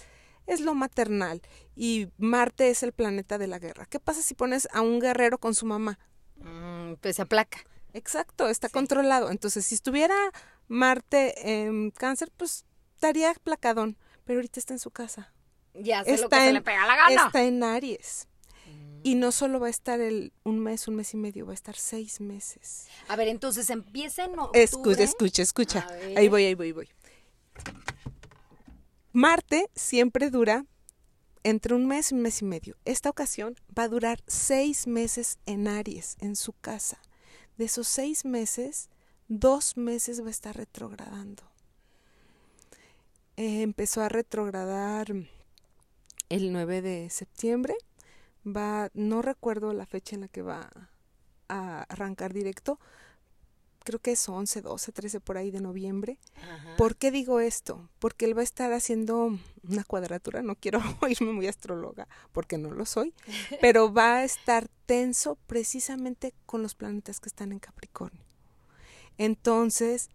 es 0.47 0.61
lo 0.61 0.75
maternal 0.75 1.43
y 1.77 2.09
Marte 2.19 2.71
es 2.71 2.83
el 2.83 2.93
planeta 2.93 3.39
de 3.39 3.47
la 3.47 3.59
guerra. 3.59 3.87
¿Qué 3.87 4.01
pasa 4.01 4.23
si 4.23 4.35
pones 4.35 4.69
a 4.73 4.81
un 4.81 5.01
guerrero 5.01 5.39
con 5.39 5.55
su 5.55 5.67
mamá? 5.67 5.99
Mm, 6.37 6.95
pues 7.01 7.17
se 7.17 7.23
aplaca. 7.23 7.59
Exacto, 7.95 8.49
está 8.49 8.69
controlado. 8.69 9.31
Entonces, 9.31 9.67
si 9.67 9.75
estuviera 9.75 10.17
Marte 10.69 11.65
en 11.65 11.91
cáncer, 11.91 12.31
pues 12.37 12.65
estaría 12.95 13.31
aplacadón, 13.31 13.99
pero 14.25 14.39
ahorita 14.39 14.59
está 14.59 14.75
en 14.75 14.81
su 14.81 14.91
casa. 14.91 15.33
Ya 15.75 16.01
está 16.01 16.23
lo 16.23 16.29
que 16.29 16.37
se 16.37 16.53
le 16.53 16.61
pega 16.63 16.87
la 16.87 16.97
gana. 16.97 17.27
Está 17.27 17.43
en 17.43 17.63
Aries. 17.63 18.29
Y 19.05 19.17
no 19.17 19.33
solo 19.33 19.59
va 19.59 19.67
a 19.67 19.71
estar 19.71 20.01
el, 20.01 20.33
un 20.45 20.61
mes, 20.61 20.87
un 20.87 20.95
mes 20.95 21.13
y 21.13 21.17
medio, 21.17 21.45
va 21.45 21.53
a 21.53 21.55
estar 21.55 21.75
seis 21.75 22.21
meses. 22.21 22.87
A 23.09 23.17
ver, 23.17 23.27
entonces 23.27 23.69
empieza 23.69 24.25
en. 24.25 24.33
Escucha, 24.55 25.03
escucha, 25.03 25.43
escucha. 25.43 25.87
Ahí 26.17 26.29
voy, 26.29 26.45
ahí 26.45 26.55
voy, 26.55 26.67
ahí 26.67 26.73
voy. 26.73 26.89
Marte 29.14 29.71
siempre 29.75 30.31
dura 30.31 30.64
entre 31.42 31.75
un 31.75 31.87
mes 31.87 32.11
y 32.11 32.14
un 32.14 32.23
mes 32.23 32.40
y 32.40 32.47
medio. 32.47 32.76
Esta 32.87 33.11
ocasión 33.11 33.57
va 33.78 33.83
a 33.83 33.88
durar 33.88 34.23
seis 34.26 34.87
meses 34.87 35.38
en 35.45 35.69
Aries, 35.69 36.16
en 36.21 36.35
su 36.35 36.54
casa. 36.54 36.99
De 37.59 37.66
esos 37.66 37.88
seis 37.88 38.25
meses, 38.25 38.88
dos 39.28 39.76
meses 39.76 40.23
va 40.23 40.28
a 40.28 40.31
estar 40.31 40.57
retrogradando. 40.57 41.42
Eh, 43.37 43.61
empezó 43.61 44.00
a 44.00 44.09
retrogradar 44.09 45.09
el 46.31 46.52
9 46.52 46.81
de 46.81 47.11
septiembre. 47.11 47.75
Va, 48.47 48.90
no 48.95 49.21
recuerdo 49.21 49.75
la 49.75 49.85
fecha 49.85 50.14
en 50.14 50.23
la 50.23 50.28
que 50.28 50.40
va 50.40 50.71
a 51.49 51.83
arrancar 51.83 52.33
directo, 52.33 52.81
creo 53.83 53.99
que 53.99 54.12
es 54.12 54.29
11, 54.29 54.62
12, 54.62 54.93
13 54.93 55.21
por 55.21 55.37
ahí 55.37 55.51
de 55.51 55.61
noviembre. 55.61 56.19
¿Por 56.77 56.97
qué 56.97 57.11
digo 57.11 57.41
esto? 57.41 57.89
Porque 57.99 58.25
él 58.25 58.37
va 58.37 58.41
a 58.41 58.45
estar 58.45 58.73
haciendo 58.73 59.39
una 59.69 59.85
cuadratura, 59.85 60.43
no 60.43 60.57
quiero 60.57 60.81
oírme 61.01 61.33
muy 61.33 61.47
astróloga 61.47 62.09
porque 62.33 62.59
no 62.59 62.71
lo 62.71 62.85
soy, 62.87 63.15
pero 63.61 63.93
va 63.93 64.19
a 64.19 64.25
estar 64.25 64.69
tenso 64.87 65.37
precisamente 65.47 66.35
con 66.47 66.62
los 66.62 66.75
planetas 66.75 67.21
que 67.21 67.29
están 67.29 67.53
en 67.53 67.59
Capricornio. 67.59 68.25
Entonces, 69.19 70.11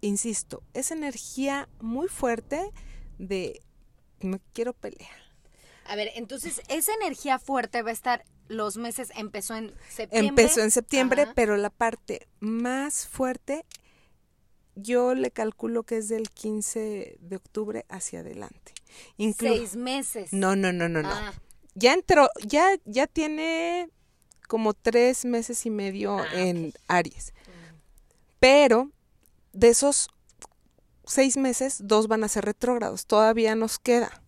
insisto, 0.00 0.62
es 0.74 0.90
energía 0.90 1.68
muy 1.80 2.08
fuerte 2.08 2.70
de 3.18 3.62
no 4.20 4.40
quiero 4.52 4.72
pelear. 4.72 5.31
A 5.86 5.96
ver, 5.96 6.10
entonces 6.14 6.62
esa 6.68 6.92
energía 6.94 7.38
fuerte 7.38 7.82
va 7.82 7.90
a 7.90 7.92
estar 7.92 8.24
los 8.48 8.76
meses 8.76 9.10
empezó 9.16 9.56
en 9.56 9.72
septiembre. 9.88 10.28
Empezó 10.28 10.60
en 10.60 10.70
septiembre, 10.70 11.26
pero 11.34 11.56
la 11.56 11.70
parte 11.70 12.28
más 12.40 13.06
fuerte 13.06 13.64
yo 14.74 15.14
le 15.14 15.30
calculo 15.30 15.82
que 15.84 15.98
es 15.98 16.08
del 16.08 16.30
15 16.30 17.18
de 17.20 17.36
octubre 17.36 17.84
hacia 17.88 18.20
adelante. 18.20 18.72
Seis 19.38 19.76
meses. 19.76 20.32
No, 20.32 20.56
no, 20.56 20.72
no, 20.72 20.88
no, 20.88 21.02
no. 21.02 21.08
Ah. 21.10 21.32
Ya 21.74 21.94
entró, 21.94 22.28
ya, 22.46 22.76
ya 22.84 23.06
tiene 23.06 23.88
como 24.48 24.74
tres 24.74 25.24
meses 25.24 25.64
y 25.64 25.70
medio 25.70 26.18
ah, 26.18 26.26
en 26.34 26.74
Aries. 26.88 27.32
Mm. 27.32 27.76
Pero 28.40 28.90
de 29.52 29.68
esos 29.68 30.08
seis 31.06 31.36
meses, 31.36 31.80
dos 31.84 32.08
van 32.08 32.24
a 32.24 32.28
ser 32.28 32.44
retrógrados. 32.44 33.06
Todavía 33.06 33.54
nos 33.54 33.78
queda. 33.78 34.21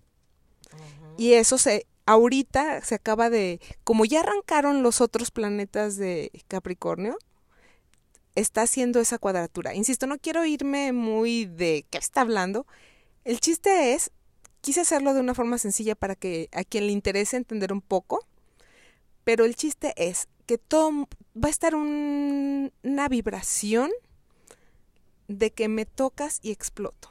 Y 1.18 1.35
eso 1.35 1.59
se 1.59 1.87
ahorita 2.06 2.83
se 2.83 2.94
acaba 2.94 3.30
de, 3.30 3.61
como 3.83 4.04
ya 4.04 4.21
arrancaron 4.21 4.83
los 4.83 5.00
otros 5.00 5.30
planetas 5.30 5.97
de 5.97 6.30
Capricornio, 6.49 7.16
está 8.35 8.62
haciendo 8.62 9.00
esa 9.00 9.18
cuadratura. 9.18 9.75
Insisto, 9.75 10.06
no 10.06 10.18
quiero 10.18 10.44
irme 10.44 10.92
muy 10.92 11.47
de 11.47 11.87
qué 11.90 11.99
está 11.99 12.23
hablando. 12.23 12.66
El 13.25 13.40
chiste 13.40 13.94
es, 13.94 14.11
quise 14.61 14.80
hacerlo 14.80 15.14
de 15.14 15.21
una 15.21 15.35
forma 15.35 15.59
sencilla 15.59 15.94
para 15.94 16.14
que 16.16 16.49
a 16.52 16.64
quien 16.64 16.87
le 16.87 16.92
interese 16.92 17.37
entender 17.37 17.73
un 17.73 17.80
poco, 17.80 18.26
pero 19.23 19.44
el 19.44 19.56
chiste 19.56 19.94
es 19.97 20.28
que 20.47 20.59
todo 20.59 21.09
va 21.37 21.49
a 21.49 21.50
estar 21.50 21.75
una 21.75 23.09
vibración 23.09 23.90
de 25.28 25.52
que 25.52 25.68
me 25.68 25.87
tocas 25.87 26.38
y 26.42 26.50
exploto. 26.50 27.11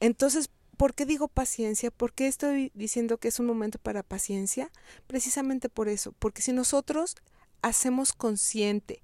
Entonces, 0.00 0.50
¿Por 0.78 0.94
qué 0.94 1.06
digo 1.06 1.26
paciencia? 1.26 1.90
¿Por 1.90 2.12
qué 2.12 2.28
estoy 2.28 2.70
diciendo 2.72 3.18
que 3.18 3.26
es 3.26 3.40
un 3.40 3.46
momento 3.46 3.80
para 3.80 4.04
paciencia? 4.04 4.70
Precisamente 5.08 5.68
por 5.68 5.88
eso, 5.88 6.12
porque 6.20 6.40
si 6.40 6.52
nosotros 6.52 7.16
hacemos 7.62 8.12
consciente 8.12 9.02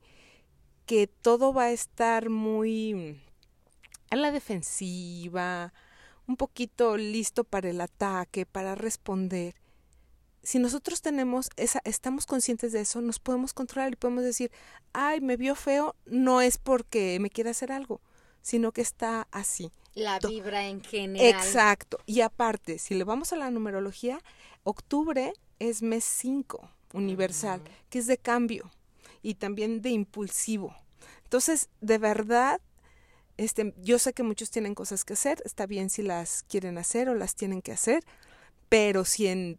que 0.86 1.08
todo 1.08 1.52
va 1.52 1.64
a 1.64 1.72
estar 1.72 2.30
muy 2.30 3.20
a 4.10 4.14
la 4.14 4.30
defensiva, 4.30 5.74
un 6.28 6.36
poquito 6.36 6.96
listo 6.96 7.42
para 7.42 7.70
el 7.70 7.80
ataque, 7.80 8.46
para 8.46 8.76
responder. 8.76 9.56
Si 10.44 10.60
nosotros 10.60 11.02
tenemos 11.02 11.50
esa, 11.56 11.80
estamos 11.82 12.24
conscientes 12.24 12.70
de 12.70 12.82
eso, 12.82 13.00
nos 13.00 13.18
podemos 13.18 13.52
controlar 13.52 13.94
y 13.94 13.96
podemos 13.96 14.22
decir, 14.22 14.52
ay, 14.92 15.20
me 15.20 15.36
vio 15.36 15.56
feo, 15.56 15.96
no 16.06 16.40
es 16.40 16.56
porque 16.56 17.18
me 17.18 17.30
quiera 17.30 17.50
hacer 17.50 17.72
algo, 17.72 18.00
sino 18.42 18.70
que 18.70 18.82
está 18.82 19.26
así. 19.32 19.72
La 19.94 20.18
vibra 20.18 20.66
en 20.66 20.82
general. 20.82 21.40
Exacto. 21.40 21.98
Y 22.06 22.20
aparte, 22.20 22.78
si 22.78 22.94
le 22.94 23.04
vamos 23.04 23.32
a 23.32 23.36
la 23.36 23.50
numerología, 23.50 24.20
octubre 24.64 25.32
es 25.58 25.82
mes 25.82 26.04
5 26.04 26.68
universal, 26.92 27.62
que 27.90 27.98
es 27.98 28.06
de 28.06 28.18
cambio 28.18 28.70
y 29.22 29.34
también 29.34 29.82
de 29.82 29.90
impulsivo. 29.90 30.74
Entonces, 31.24 31.68
de 31.80 31.98
verdad, 31.98 32.60
este, 33.36 33.74
yo 33.78 33.98
sé 33.98 34.12
que 34.12 34.22
muchos 34.22 34.50
tienen 34.50 34.74
cosas 34.74 35.04
que 35.04 35.14
hacer, 35.14 35.42
está 35.44 35.66
bien 35.66 35.90
si 35.90 36.02
las 36.02 36.44
quieren 36.44 36.78
hacer 36.78 37.08
o 37.08 37.14
las 37.14 37.34
tienen 37.34 37.62
que 37.62 37.72
hacer, 37.72 38.04
pero 38.68 39.04
si 39.04 39.26
en 39.26 39.58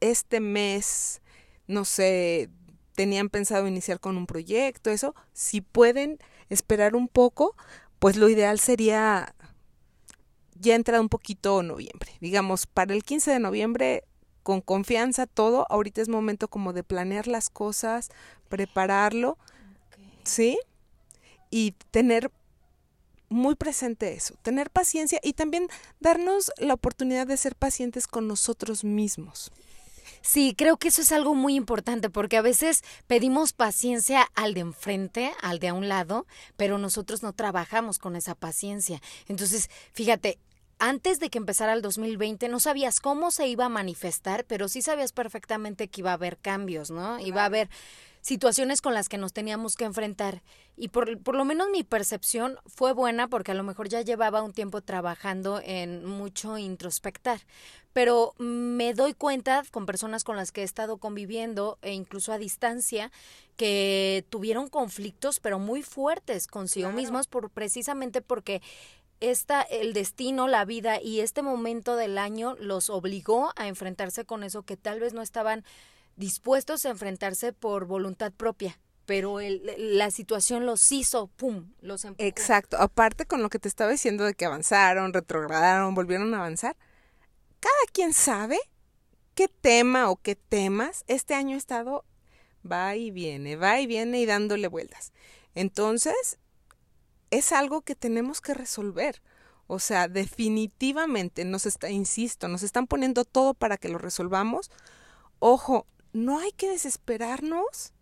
este 0.00 0.40
mes, 0.40 1.20
no 1.66 1.84
sé, 1.84 2.50
tenían 2.94 3.28
pensado 3.28 3.66
iniciar 3.66 3.98
con 4.00 4.16
un 4.16 4.26
proyecto, 4.26 4.90
eso, 4.90 5.14
si 5.32 5.60
pueden 5.60 6.18
esperar 6.48 6.94
un 6.94 7.08
poco, 7.08 7.56
pues 7.98 8.16
lo 8.16 8.28
ideal 8.28 8.60
sería 8.60 9.34
ya 10.54 10.74
entrado 10.74 11.02
un 11.02 11.08
poquito 11.08 11.62
noviembre. 11.62 12.12
Digamos, 12.20 12.66
para 12.66 12.94
el 12.94 13.02
15 13.02 13.30
de 13.30 13.38
noviembre, 13.38 14.04
con 14.42 14.60
confianza 14.60 15.26
todo, 15.26 15.66
ahorita 15.70 16.02
es 16.02 16.08
momento 16.08 16.48
como 16.48 16.72
de 16.72 16.84
planear 16.84 17.26
las 17.26 17.50
cosas, 17.50 18.10
prepararlo, 18.48 19.38
¿sí? 20.22 20.58
Y 21.50 21.72
tener 21.90 22.30
muy 23.28 23.56
presente 23.56 24.12
eso, 24.14 24.36
tener 24.42 24.70
paciencia 24.70 25.18
y 25.22 25.32
también 25.32 25.66
darnos 25.98 26.52
la 26.58 26.74
oportunidad 26.74 27.26
de 27.26 27.36
ser 27.36 27.56
pacientes 27.56 28.06
con 28.06 28.28
nosotros 28.28 28.84
mismos. 28.84 29.50
Sí, 30.26 30.54
creo 30.56 30.78
que 30.78 30.88
eso 30.88 31.02
es 31.02 31.12
algo 31.12 31.34
muy 31.34 31.54
importante 31.54 32.08
porque 32.08 32.38
a 32.38 32.42
veces 32.42 32.82
pedimos 33.06 33.52
paciencia 33.52 34.26
al 34.34 34.54
de 34.54 34.60
enfrente, 34.60 35.30
al 35.42 35.58
de 35.58 35.68
a 35.68 35.74
un 35.74 35.86
lado, 35.86 36.26
pero 36.56 36.78
nosotros 36.78 37.22
no 37.22 37.34
trabajamos 37.34 37.98
con 37.98 38.16
esa 38.16 38.34
paciencia. 38.34 39.02
Entonces, 39.28 39.68
fíjate, 39.92 40.38
antes 40.78 41.20
de 41.20 41.28
que 41.28 41.36
empezara 41.36 41.74
el 41.74 41.82
2020 41.82 42.48
no 42.48 42.58
sabías 42.58 43.00
cómo 43.00 43.30
se 43.32 43.48
iba 43.48 43.66
a 43.66 43.68
manifestar, 43.68 44.46
pero 44.46 44.68
sí 44.68 44.80
sabías 44.80 45.12
perfectamente 45.12 45.88
que 45.88 46.00
iba 46.00 46.12
a 46.12 46.14
haber 46.14 46.38
cambios, 46.38 46.90
¿no? 46.90 47.18
Iba 47.18 47.42
a 47.42 47.46
haber 47.46 47.68
situaciones 48.24 48.80
con 48.80 48.94
las 48.94 49.10
que 49.10 49.18
nos 49.18 49.34
teníamos 49.34 49.76
que 49.76 49.84
enfrentar. 49.84 50.42
Y 50.78 50.88
por, 50.88 51.20
por, 51.20 51.36
lo 51.36 51.44
menos 51.44 51.68
mi 51.70 51.84
percepción 51.84 52.56
fue 52.64 52.94
buena 52.94 53.28
porque 53.28 53.52
a 53.52 53.54
lo 53.54 53.62
mejor 53.64 53.90
ya 53.90 54.00
llevaba 54.00 54.42
un 54.42 54.54
tiempo 54.54 54.80
trabajando 54.80 55.60
en 55.62 56.06
mucho 56.06 56.56
introspectar. 56.56 57.40
Pero 57.92 58.32
me 58.38 58.94
doy 58.94 59.12
cuenta 59.12 59.62
con 59.70 59.84
personas 59.84 60.24
con 60.24 60.36
las 60.36 60.52
que 60.52 60.62
he 60.62 60.64
estado 60.64 60.96
conviviendo 60.96 61.78
e 61.82 61.92
incluso 61.92 62.32
a 62.32 62.38
distancia 62.38 63.12
que 63.56 64.24
tuvieron 64.30 64.68
conflictos 64.68 65.38
pero 65.38 65.58
muy 65.58 65.82
fuertes 65.82 66.46
consigo 66.46 66.90
mismos 66.92 67.28
por 67.28 67.50
precisamente 67.50 68.22
porque 68.22 68.62
esta, 69.20 69.60
el 69.62 69.92
destino, 69.92 70.48
la 70.48 70.64
vida 70.64 71.00
y 71.00 71.20
este 71.20 71.42
momento 71.42 71.94
del 71.94 72.16
año 72.16 72.56
los 72.58 72.88
obligó 72.88 73.52
a 73.56 73.68
enfrentarse 73.68 74.24
con 74.24 74.44
eso 74.44 74.62
que 74.62 74.78
tal 74.78 74.98
vez 74.98 75.12
no 75.12 75.20
estaban 75.20 75.62
dispuestos 76.16 76.86
a 76.86 76.90
enfrentarse 76.90 77.52
por 77.52 77.86
voluntad 77.86 78.32
propia 78.32 78.78
pero 79.06 79.40
el, 79.40 79.70
la 79.76 80.10
situación 80.10 80.66
los 80.66 80.90
hizo, 80.90 81.26
¡pum!, 81.28 81.72
los 81.80 82.04
empujó. 82.04 82.26
Exacto, 82.26 82.78
aparte 82.78 83.26
con 83.26 83.42
lo 83.42 83.50
que 83.50 83.58
te 83.58 83.68
estaba 83.68 83.90
diciendo 83.90 84.24
de 84.24 84.34
que 84.34 84.46
avanzaron, 84.46 85.12
retrogradaron, 85.12 85.94
volvieron 85.94 86.32
a 86.34 86.38
avanzar, 86.38 86.76
cada 87.60 87.74
quien 87.92 88.12
sabe 88.12 88.58
qué 89.34 89.48
tema 89.48 90.10
o 90.10 90.16
qué 90.16 90.36
temas 90.36 91.04
este 91.06 91.34
año 91.34 91.54
ha 91.54 91.58
estado 91.58 92.04
va 92.70 92.96
y 92.96 93.10
viene, 93.10 93.56
va 93.56 93.80
y 93.80 93.86
viene 93.86 94.20
y 94.20 94.26
dándole 94.26 94.68
vueltas. 94.68 95.12
Entonces, 95.54 96.38
es 97.30 97.52
algo 97.52 97.82
que 97.82 97.94
tenemos 97.94 98.40
que 98.40 98.54
resolver. 98.54 99.22
O 99.66 99.78
sea, 99.78 100.08
definitivamente 100.08 101.44
nos 101.44 101.66
está, 101.66 101.90
insisto, 101.90 102.48
nos 102.48 102.62
están 102.62 102.86
poniendo 102.86 103.24
todo 103.24 103.54
para 103.54 103.76
que 103.76 103.88
lo 103.88 103.98
resolvamos. 103.98 104.70
Ojo, 105.38 105.86
no 106.14 106.38
hay 106.38 106.52
que 106.52 106.70
desesperarnos. 106.70 107.92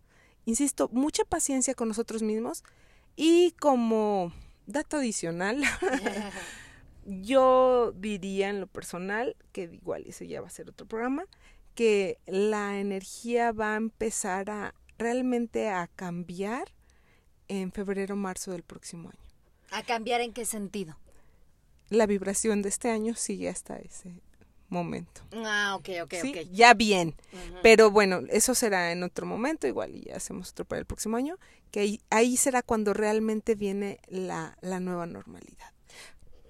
Insisto, 0.45 0.87
mucha 0.93 1.25
paciencia 1.25 1.73
con 1.73 1.89
nosotros 1.89 2.21
mismos. 2.21 2.63
Y 3.17 3.51
como 3.59 4.31
dato 4.65 4.97
adicional, 4.97 5.61
yo 7.05 7.91
diría 7.97 8.49
en 8.49 8.61
lo 8.61 8.67
personal, 8.67 9.35
que 9.51 9.63
igual 9.63 10.05
ese 10.07 10.27
ya 10.27 10.39
va 10.39 10.47
a 10.47 10.51
ser 10.51 10.69
otro 10.69 10.87
programa, 10.87 11.25
que 11.75 12.19
la 12.27 12.79
energía 12.79 13.51
va 13.51 13.73
a 13.73 13.77
empezar 13.77 14.49
a 14.49 14.75
realmente 14.97 15.69
a 15.69 15.87
cambiar 15.87 16.71
en 17.47 17.71
febrero 17.71 18.15
marzo 18.15 18.51
del 18.51 18.63
próximo 18.63 19.09
año. 19.09 19.19
¿A 19.71 19.83
cambiar 19.83 20.21
en 20.21 20.33
qué 20.33 20.45
sentido? 20.45 20.97
La 21.89 22.05
vibración 22.05 22.61
de 22.61 22.69
este 22.69 22.89
año 22.89 23.15
sigue 23.15 23.49
hasta 23.49 23.77
ese 23.77 24.21
momento. 24.73 25.21
Ah, 25.45 25.75
ok, 25.77 25.89
ok, 26.03 26.13
¿Sí? 26.21 26.31
ok. 26.37 26.47
Ya 26.51 26.73
bien. 26.73 27.15
Pero 27.61 27.91
bueno, 27.91 28.21
eso 28.29 28.53
será 28.55 28.91
en 28.91 29.03
otro 29.03 29.25
momento, 29.25 29.67
igual 29.67 29.95
y 29.95 30.01
ya 30.01 30.17
hacemos 30.17 30.51
otro 30.51 30.65
para 30.65 30.79
el 30.79 30.85
próximo 30.85 31.15
año, 31.17 31.37
que 31.71 31.79
ahí, 31.79 32.01
ahí 32.09 32.37
será 32.37 32.61
cuando 32.61 32.93
realmente 32.93 33.55
viene 33.55 33.99
la, 34.07 34.57
la 34.61 34.79
nueva 34.79 35.05
normalidad. 35.05 35.71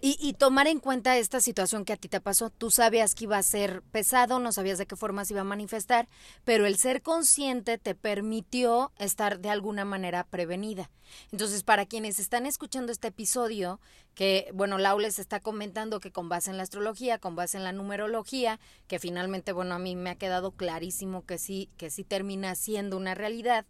Y, 0.06 0.18
y, 0.20 0.34
tomar 0.34 0.68
en 0.68 0.82
cuenta 0.82 1.16
esta 1.18 1.40
situación 1.40 1.86
que 1.86 1.94
a 1.94 1.96
ti 1.96 2.10
te 2.10 2.20
pasó. 2.20 2.50
Tú 2.50 2.72
sabías 2.72 3.16
que 3.16 3.24
iba 3.24 3.38
a 3.38 3.42
ser 3.42 3.82
pesado, 3.84 4.38
no 4.38 4.52
sabías 4.52 4.78
de 4.78 4.86
qué 4.86 4.98
forma 4.98 5.24
se 5.24 5.32
iba 5.32 5.40
a 5.40 5.46
manifestar, 5.46 6.10
pero 6.44 6.66
el 6.66 6.76
ser 6.78 7.02
consciente 7.02 7.78
te 7.78 7.96
permitió 7.96 8.92
estar 8.98 9.40
de 9.40 9.50
alguna 9.50 9.86
manera 9.86 10.26
prevenida. 10.26 10.92
Entonces, 11.32 11.64
para 11.64 11.86
quienes 11.86 12.20
están 12.20 12.46
escuchando 12.46 12.92
este 12.92 13.08
episodio, 13.08 13.80
que, 14.14 14.50
bueno, 14.54 14.78
Lau 14.78 15.00
les 15.00 15.20
está 15.20 15.40
comentando 15.40 16.02
que 16.02 16.12
con 16.12 16.28
base 16.28 16.52
en 16.52 16.58
la 16.58 16.64
astrología, 16.64 17.18
con 17.18 17.38
base 17.38 17.56
en 17.56 17.64
la 17.64 17.72
numerología, 17.72 18.60
que 18.88 19.00
finalmente, 19.00 19.54
bueno, 19.54 19.76
a 19.76 19.80
mí 19.80 19.96
me 19.96 20.10
ha 20.10 20.16
quedado 20.16 20.52
clarísimo 20.52 21.26
que 21.26 21.38
sí, 21.38 21.70
que 21.78 21.90
sí 21.90 22.04
termina 22.04 22.56
siendo 22.56 22.98
una 22.98 23.16
realidad. 23.16 23.66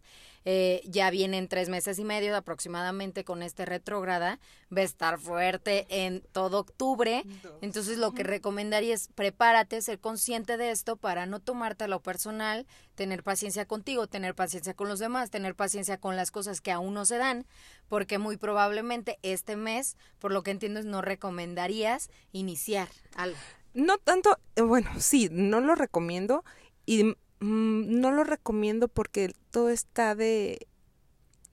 Eh, 0.46 0.82
ya 0.84 1.10
vienen 1.10 1.48
tres 1.48 1.70
meses 1.70 1.98
y 1.98 2.04
medio 2.04 2.36
aproximadamente 2.36 3.24
con 3.24 3.42
este 3.42 3.64
retrógrada, 3.64 4.38
va 4.76 4.82
a 4.82 4.84
estar 4.84 5.18
fuerte 5.18 5.86
en 5.88 6.20
todo 6.32 6.58
octubre, 6.58 7.24
entonces 7.62 7.96
lo 7.96 8.12
que 8.12 8.24
recomendaría 8.24 8.92
es 8.92 9.08
prepárate, 9.14 9.80
ser 9.80 10.00
consciente 10.00 10.58
de 10.58 10.70
esto 10.70 10.96
para 10.96 11.24
no 11.24 11.40
tomarte 11.40 11.88
lo 11.88 12.00
personal, 12.00 12.66
tener 12.94 13.22
paciencia 13.22 13.64
contigo, 13.64 14.06
tener 14.06 14.34
paciencia 14.34 14.74
con 14.74 14.88
los 14.88 14.98
demás, 14.98 15.30
tener 15.30 15.54
paciencia 15.54 15.98
con 15.98 16.14
las 16.14 16.30
cosas 16.30 16.60
que 16.60 16.72
aún 16.72 16.92
no 16.92 17.06
se 17.06 17.16
dan, 17.16 17.46
porque 17.88 18.18
muy 18.18 18.36
probablemente 18.36 19.18
este 19.22 19.56
mes, 19.56 19.96
por 20.18 20.30
lo 20.30 20.42
que 20.42 20.50
entiendo, 20.50 20.82
no 20.82 21.00
recomendarías 21.00 22.10
iniciar 22.32 22.88
algo. 23.16 23.38
No 23.72 23.96
tanto, 23.96 24.38
eh, 24.56 24.62
bueno, 24.62 24.90
sí, 24.98 25.28
no 25.32 25.60
lo 25.60 25.74
recomiendo 25.74 26.44
y 26.86 27.16
Mm, 27.44 28.00
no 28.00 28.10
lo 28.10 28.24
recomiendo 28.24 28.88
porque 28.88 29.34
todo 29.50 29.68
está 29.68 30.14
de, 30.14 30.66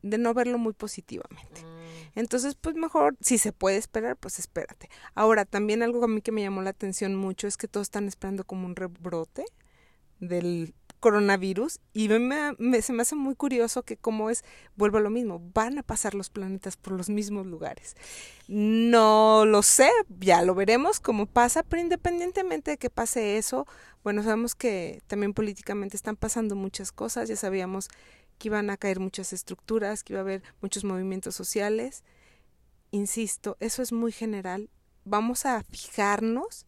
de 0.02 0.18
no 0.18 0.34
verlo 0.34 0.58
muy 0.58 0.72
positivamente. 0.72 1.62
Mm. 1.62 2.20
Entonces, 2.20 2.56
pues 2.56 2.76
mejor, 2.76 3.18
si 3.20 3.38
se 3.38 3.52
puede 3.52 3.76
esperar, 3.76 4.16
pues 4.16 4.40
espérate. 4.40 4.90
Ahora, 5.16 5.44
también 5.44 5.84
algo 5.84 6.02
a 6.06 6.08
mí 6.08 6.22
que 6.22 6.32
me 6.32 6.44
llamó 6.44 6.62
la 6.62 6.70
atención 6.70 7.16
mucho 7.16 7.46
es 7.46 7.58
que 7.58 7.68
todos 7.68 7.88
están 7.88 8.08
esperando 8.08 8.46
como 8.46 8.68
un 8.68 8.78
rebrote 8.78 9.44
del 10.22 10.74
coronavirus 11.02 11.80
y 11.92 12.08
me, 12.08 12.54
me, 12.58 12.82
se 12.82 12.94
me 12.94 13.02
hace 13.02 13.16
muy 13.16 13.36
curioso 13.36 13.84
que 13.84 13.98
como 13.98 14.30
es, 14.30 14.46
vuelvo 14.78 15.00
a 15.00 15.02
lo 15.02 15.10
mismo, 15.10 15.42
van 15.54 15.78
a 15.78 15.84
pasar 15.84 16.16
los 16.16 16.30
planetas 16.30 16.78
por 16.78 16.94
los 16.94 17.10
mismos 17.10 17.46
lugares. 17.48 17.98
No 18.48 19.46
lo 19.46 19.64
sé, 19.64 19.90
ya 20.20 20.44
lo 20.44 20.56
veremos 20.56 21.02
cómo 21.02 21.26
pasa, 21.26 21.64
pero 21.64 21.82
independientemente 21.82 22.72
de 22.72 22.78
que 22.78 22.90
pase 22.90 23.38
eso, 23.38 23.68
bueno, 24.04 24.24
sabemos 24.24 24.56
que 24.56 25.02
también 25.08 25.34
políticamente 25.34 25.98
están 25.98 26.16
pasando 26.16 26.56
muchas 26.56 26.92
cosas, 26.92 27.28
ya 27.28 27.36
sabíamos 27.36 27.90
que 28.38 28.48
iban 28.48 28.70
a 28.70 28.78
caer 28.78 29.00
muchas 29.00 29.34
estructuras, 29.34 30.04
que 30.04 30.14
iba 30.14 30.22
a 30.22 30.24
haber 30.24 30.44
muchos 30.62 30.84
movimientos 30.84 31.36
sociales. 31.36 32.04
Insisto, 32.92 33.58
eso 33.60 33.82
es 33.82 33.92
muy 33.92 34.12
general. 34.12 34.70
Vamos 35.04 35.46
a 35.46 35.64
fijarnos 35.64 36.66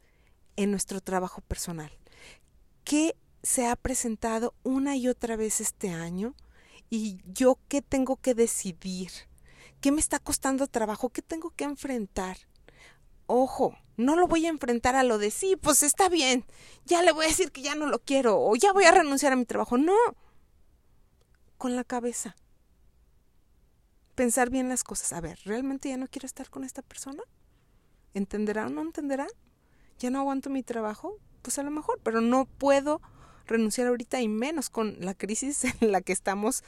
en 0.55 0.71
nuestro 0.71 1.01
trabajo 1.01 1.41
personal. 1.41 1.91
¿Qué 2.83 3.15
se 3.43 3.67
ha 3.67 3.75
presentado 3.75 4.55
una 4.63 4.95
y 4.95 5.07
otra 5.07 5.35
vez 5.35 5.61
este 5.61 5.89
año? 5.89 6.33
¿Y 6.89 7.19
yo 7.25 7.59
qué 7.67 7.81
tengo 7.81 8.15
que 8.15 8.33
decidir? 8.33 9.11
¿Qué 9.81 9.91
me 9.91 9.99
está 9.99 10.19
costando 10.19 10.67
trabajo? 10.67 11.09
¿Qué 11.09 11.21
tengo 11.21 11.51
que 11.51 11.65
enfrentar? 11.65 12.37
Ojo, 13.27 13.77
no 13.97 14.15
lo 14.15 14.27
voy 14.27 14.45
a 14.45 14.49
enfrentar 14.49 14.95
a 14.95 15.03
lo 15.03 15.17
de 15.17 15.29
sí, 15.29 15.55
pues 15.55 15.83
está 15.83 16.09
bien, 16.09 16.45
ya 16.85 17.03
le 17.03 17.11
voy 17.11 17.25
a 17.25 17.29
decir 17.29 17.51
que 17.51 17.61
ya 17.61 17.75
no 17.75 17.85
lo 17.87 17.99
quiero 17.99 18.39
o 18.39 18.55
ya 18.55 18.73
voy 18.73 18.85
a 18.85 18.91
renunciar 18.91 19.33
a 19.33 19.35
mi 19.35 19.45
trabajo. 19.45 19.77
No, 19.77 19.95
con 21.57 21.75
la 21.75 21.83
cabeza. 21.83 22.35
Pensar 24.15 24.49
bien 24.49 24.69
las 24.69 24.83
cosas. 24.83 25.13
A 25.13 25.21
ver, 25.21 25.39
¿realmente 25.45 25.89
ya 25.89 25.97
no 25.97 26.07
quiero 26.07 26.25
estar 26.25 26.49
con 26.49 26.63
esta 26.63 26.81
persona? 26.81 27.23
¿Entenderá 28.13 28.67
o 28.67 28.69
no 28.69 28.81
entenderá? 28.81 29.27
¿Ya 29.97 30.09
no 30.09 30.19
aguanto 30.19 30.49
mi 30.49 30.63
trabajo? 30.63 31.17
Pues 31.41 31.57
a 31.57 31.63
lo 31.63 31.71
mejor, 31.71 31.99
pero 32.03 32.21
no 32.21 32.45
puedo 32.45 33.01
renunciar 33.45 33.87
ahorita 33.87 34.21
y 34.21 34.27
menos 34.27 34.69
con 34.69 34.97
la 34.99 35.13
crisis 35.13 35.63
en 35.81 35.91
la 35.91 36.01
que 36.01 36.13
estamos 36.13 36.63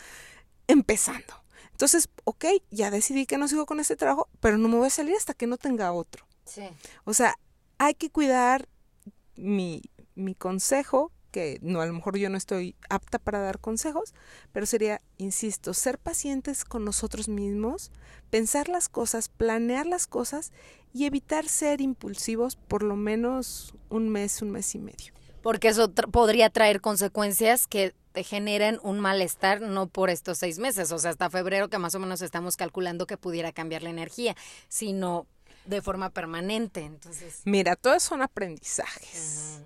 empezando. 0.67 1.45
Entonces, 1.71 2.09
ok, 2.23 2.45
ya 2.71 2.89
decidí 2.89 3.25
que 3.25 3.37
no 3.37 3.47
sigo 3.47 3.65
con 3.65 3.79
este 3.79 3.95
trabajo, 3.95 4.29
pero 4.39 4.57
no 4.57 4.69
me 4.69 4.77
voy 4.77 4.87
a 4.87 4.91
salir 4.91 5.15
hasta 5.15 5.33
que 5.33 5.47
no 5.47 5.57
tenga 5.57 5.91
otro. 5.91 6.25
Sí. 6.45 6.63
O 7.03 7.13
sea, 7.13 7.35
hay 7.77 7.95
que 7.95 8.09
cuidar 8.09 8.69
mi, 9.35 9.81
mi 10.15 10.35
consejo, 10.35 11.11
que 11.31 11.59
no, 11.61 11.81
a 11.81 11.85
lo 11.85 11.91
mejor 11.91 12.17
yo 12.17 12.29
no 12.29 12.37
estoy 12.37 12.75
apta 12.89 13.19
para 13.19 13.39
dar 13.39 13.59
consejos, 13.59 14.13
pero 14.53 14.65
sería, 14.65 15.01
insisto, 15.17 15.73
ser 15.73 15.97
pacientes 15.99 16.63
con 16.63 16.85
nosotros 16.85 17.27
mismos, 17.27 17.91
pensar 18.29 18.69
las 18.69 18.87
cosas, 18.87 19.27
planear 19.27 19.85
las 19.85 20.07
cosas 20.07 20.53
y 20.93 21.05
evitar 21.05 21.49
ser 21.49 21.81
impulsivos 21.81 22.55
por 22.55 22.83
lo 22.83 22.95
menos 22.95 23.73
un 23.89 24.07
mes, 24.07 24.41
un 24.41 24.51
mes 24.51 24.75
y 24.75 24.79
medio. 24.79 25.14
Porque 25.45 25.67
eso 25.67 25.89
tra 25.89 26.07
podría 26.07 26.49
traer 26.49 26.81
consecuencias 26.81 27.67
que 27.67 27.93
te 28.13 28.23
generen 28.23 28.79
un 28.81 28.99
malestar 28.99 29.61
no 29.61 29.85
por 29.85 30.09
estos 30.09 30.39
seis 30.39 30.57
meses, 30.57 30.91
o 30.91 30.97
sea, 30.97 31.11
hasta 31.11 31.29
febrero 31.29 31.69
que 31.69 31.77
más 31.77 31.93
o 31.93 31.99
menos 31.99 32.23
estamos 32.23 32.57
calculando 32.57 33.05
que 33.05 33.15
pudiera 33.15 33.51
cambiar 33.51 33.83
la 33.83 33.91
energía, 33.91 34.35
sino 34.69 35.27
de 35.65 35.83
forma 35.83 36.09
permanente. 36.09 36.81
Entonces, 36.81 37.41
mira, 37.45 37.75
todos 37.75 38.01
son 38.01 38.23
aprendizajes. 38.23 39.59
Uh 39.59 39.61
-huh. 39.61 39.65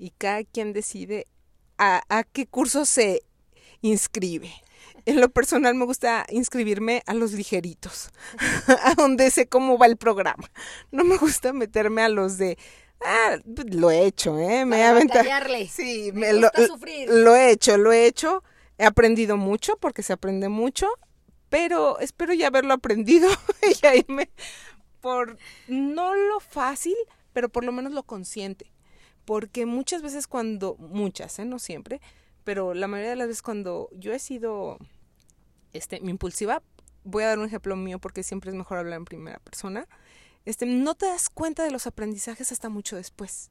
Y 0.00 0.10
cada 0.10 0.42
quien 0.42 0.72
decide 0.72 1.28
a, 1.78 2.02
a 2.08 2.24
qué 2.24 2.48
curso 2.48 2.84
se 2.84 3.22
inscribe. 3.82 4.52
En 5.04 5.20
lo 5.20 5.28
personal 5.28 5.76
me 5.76 5.84
gusta 5.84 6.26
inscribirme 6.30 7.04
a 7.06 7.14
los 7.14 7.30
ligeritos, 7.30 8.10
a 8.82 8.96
donde 8.96 9.30
sé 9.30 9.46
cómo 9.46 9.78
va 9.78 9.86
el 9.86 9.98
programa. 9.98 10.50
No 10.90 11.04
me 11.04 11.16
gusta 11.16 11.52
meterme 11.52 12.02
a 12.02 12.08
los 12.08 12.38
de 12.38 12.58
Ah, 13.00 13.36
lo 13.72 13.90
he 13.90 14.06
hecho, 14.06 14.38
¿eh? 14.38 14.64
Me 14.64 14.76
Para 14.76 14.82
he 14.82 14.86
aventado. 14.86 15.24
Sí, 15.70 16.10
me, 16.12 16.32
me 16.32 16.40
lo, 16.40 16.50
sufrir. 16.66 17.08
lo 17.10 17.34
he 17.34 17.50
hecho, 17.50 17.76
lo 17.76 17.92
he 17.92 18.06
hecho. 18.06 18.42
He 18.78 18.84
aprendido 18.84 19.36
mucho 19.36 19.76
porque 19.78 20.02
se 20.02 20.12
aprende 20.12 20.48
mucho, 20.48 20.88
pero 21.48 21.98
espero 22.00 22.34
ya 22.34 22.48
haberlo 22.48 22.74
aprendido 22.74 23.28
y 23.70 23.74
ya 23.74 23.94
irme 23.94 24.30
por 25.00 25.38
no 25.68 26.14
lo 26.14 26.40
fácil, 26.40 26.96
pero 27.32 27.48
por 27.48 27.64
lo 27.64 27.72
menos 27.72 27.92
lo 27.92 28.02
consciente. 28.02 28.72
Porque 29.24 29.66
muchas 29.66 30.02
veces 30.02 30.26
cuando, 30.26 30.76
muchas, 30.78 31.38
¿eh? 31.38 31.44
no 31.44 31.58
siempre, 31.58 32.00
pero 32.44 32.74
la 32.74 32.86
mayoría 32.88 33.10
de 33.10 33.16
las 33.16 33.28
veces 33.28 33.42
cuando 33.42 33.88
yo 33.92 34.12
he 34.12 34.18
sido 34.18 34.78
este, 35.72 36.00
mi 36.00 36.10
impulsiva, 36.10 36.62
voy 37.04 37.24
a 37.24 37.28
dar 37.28 37.38
un 37.38 37.46
ejemplo 37.46 37.76
mío 37.76 37.98
porque 37.98 38.22
siempre 38.22 38.50
es 38.50 38.56
mejor 38.56 38.78
hablar 38.78 38.98
en 38.98 39.04
primera 39.04 39.38
persona, 39.38 39.86
este, 40.46 40.64
no 40.64 40.94
te 40.94 41.06
das 41.06 41.28
cuenta 41.28 41.64
de 41.64 41.70
los 41.70 41.86
aprendizajes 41.86 42.52
hasta 42.52 42.68
mucho 42.68 42.96
después. 42.96 43.50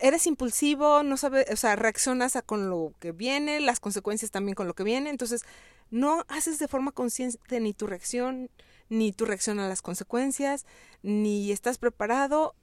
Eres 0.00 0.26
impulsivo, 0.26 1.02
no 1.02 1.16
sabes, 1.16 1.46
o 1.50 1.56
sea, 1.56 1.74
reaccionas 1.74 2.36
a 2.36 2.42
con 2.42 2.68
lo 2.68 2.92
que 3.00 3.12
viene, 3.12 3.60
las 3.60 3.80
consecuencias 3.80 4.30
también 4.30 4.54
con 4.54 4.68
lo 4.68 4.74
que 4.74 4.84
viene, 4.84 5.08
entonces 5.08 5.42
no 5.90 6.24
haces 6.28 6.58
de 6.58 6.68
forma 6.68 6.92
consciente 6.92 7.60
ni 7.60 7.72
tu 7.72 7.86
reacción, 7.86 8.50
ni 8.90 9.12
tu 9.12 9.24
reacción 9.24 9.58
a 9.58 9.68
las 9.68 9.80
consecuencias, 9.80 10.66
ni 11.02 11.50
estás 11.50 11.78
preparado. 11.78 12.54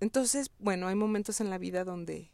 Entonces, 0.00 0.50
bueno, 0.58 0.88
hay 0.88 0.94
momentos 0.94 1.40
en 1.40 1.50
la 1.50 1.58
vida 1.58 1.84
donde 1.84 2.30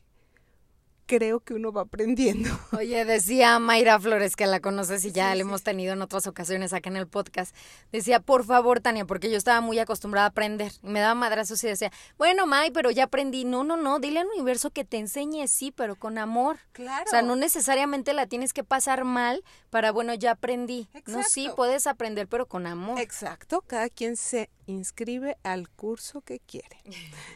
creo 1.06 1.40
que 1.40 1.54
uno 1.54 1.72
va 1.72 1.82
aprendiendo. 1.82 2.50
Oye, 2.72 3.04
decía 3.04 3.58
Mayra 3.58 3.98
Flores, 3.98 4.36
que 4.36 4.46
la 4.46 4.60
conoces 4.60 5.04
y 5.04 5.12
ya 5.12 5.34
la 5.34 5.40
hemos 5.40 5.62
tenido 5.62 5.92
en 5.92 6.02
otras 6.02 6.26
ocasiones 6.26 6.72
acá 6.72 6.90
en 6.90 6.96
el 6.96 7.06
podcast. 7.06 7.54
Decía, 7.92 8.20
por 8.20 8.44
favor, 8.44 8.80
Tania, 8.80 9.04
porque 9.04 9.30
yo 9.30 9.36
estaba 9.36 9.60
muy 9.60 9.78
acostumbrada 9.78 10.26
a 10.26 10.30
aprender. 10.30 10.72
Me 10.82 11.00
daba 11.00 11.14
madrazos 11.14 11.62
y 11.64 11.68
decía, 11.68 11.92
bueno, 12.18 12.46
May, 12.46 12.70
pero 12.70 12.90
ya 12.90 13.04
aprendí. 13.04 13.44
No, 13.44 13.64
no, 13.64 13.76
no, 13.76 13.98
dile 13.98 14.20
al 14.20 14.28
universo 14.28 14.70
que 14.70 14.84
te 14.84 14.98
enseñe, 14.98 15.46
sí, 15.48 15.70
pero 15.70 15.96
con 15.96 16.18
amor. 16.18 16.58
Claro. 16.72 17.04
O 17.06 17.10
sea, 17.10 17.22
no 17.22 17.36
necesariamente 17.36 18.12
la 18.12 18.26
tienes 18.26 18.52
que 18.52 18.64
pasar 18.64 19.04
mal 19.04 19.42
para, 19.70 19.92
bueno, 19.92 20.14
ya 20.14 20.32
aprendí. 20.32 20.88
No, 21.06 21.22
sí, 21.22 21.50
puedes 21.54 21.86
aprender, 21.86 22.28
pero 22.28 22.46
con 22.46 22.66
amor. 22.66 23.00
Exacto, 23.00 23.62
cada 23.66 23.88
quien 23.88 24.16
se 24.16 24.50
inscribe 24.66 25.36
al 25.42 25.68
curso 25.68 26.20
que 26.22 26.40
quiere. 26.40 26.78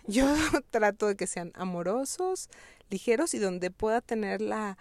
Yo 0.07 0.26
trato 0.70 1.07
de 1.07 1.16
que 1.16 1.26
sean 1.26 1.52
amorosos, 1.54 2.48
ligeros 2.90 3.35
y 3.35 3.38
donde 3.38 3.70
pueda 3.70 4.01
tener 4.01 4.40
la 4.40 4.79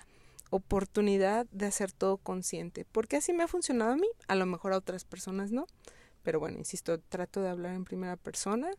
oportunidad 0.49 1.45
de 1.51 1.65
hacer 1.65 1.91
todo 1.91 2.17
consciente. 2.17 2.85
Porque 2.91 3.17
así 3.17 3.33
me 3.33 3.43
ha 3.43 3.47
funcionado 3.47 3.91
a 3.91 3.97
mí, 3.97 4.07
a 4.27 4.35
lo 4.35 4.45
mejor 4.45 4.73
a 4.73 4.77
otras 4.77 5.05
personas 5.05 5.51
no. 5.51 5.67
Pero 6.23 6.39
bueno, 6.39 6.57
insisto, 6.57 6.99
trato 6.99 7.41
de 7.41 7.49
hablar 7.49 7.73
en 7.73 7.85
primera 7.85 8.17
persona 8.17 8.69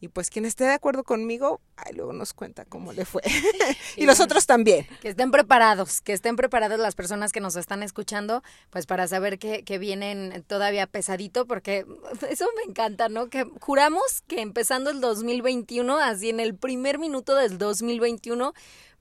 y 0.00 0.08
pues 0.08 0.30
quien 0.30 0.44
esté 0.44 0.64
de 0.64 0.72
acuerdo 0.72 1.04
conmigo, 1.04 1.60
ay, 1.76 1.94
luego 1.94 2.12
nos 2.12 2.34
cuenta 2.34 2.64
cómo 2.64 2.92
le 2.92 3.04
fue. 3.04 3.22
y 3.96 4.04
los 4.04 4.20
otros 4.20 4.46
también. 4.46 4.86
Que 5.00 5.08
estén 5.08 5.30
preparados, 5.30 6.00
que 6.00 6.12
estén 6.12 6.36
preparadas 6.36 6.78
las 6.78 6.94
personas 6.94 7.32
que 7.32 7.40
nos 7.40 7.56
están 7.56 7.82
escuchando, 7.82 8.42
pues 8.70 8.86
para 8.86 9.08
saber 9.08 9.38
que, 9.38 9.64
que 9.64 9.78
vienen 9.78 10.44
todavía 10.46 10.86
pesadito, 10.86 11.46
porque 11.46 11.86
eso 12.30 12.46
me 12.56 12.70
encanta, 12.70 13.08
¿no? 13.08 13.28
Que 13.28 13.44
juramos 13.60 14.22
que 14.26 14.40
empezando 14.40 14.90
el 14.90 15.00
2021, 15.00 15.98
así 15.98 16.28
en 16.28 16.40
el 16.40 16.54
primer 16.54 16.98
minuto 16.98 17.34
del 17.34 17.58
2021, 17.58 18.52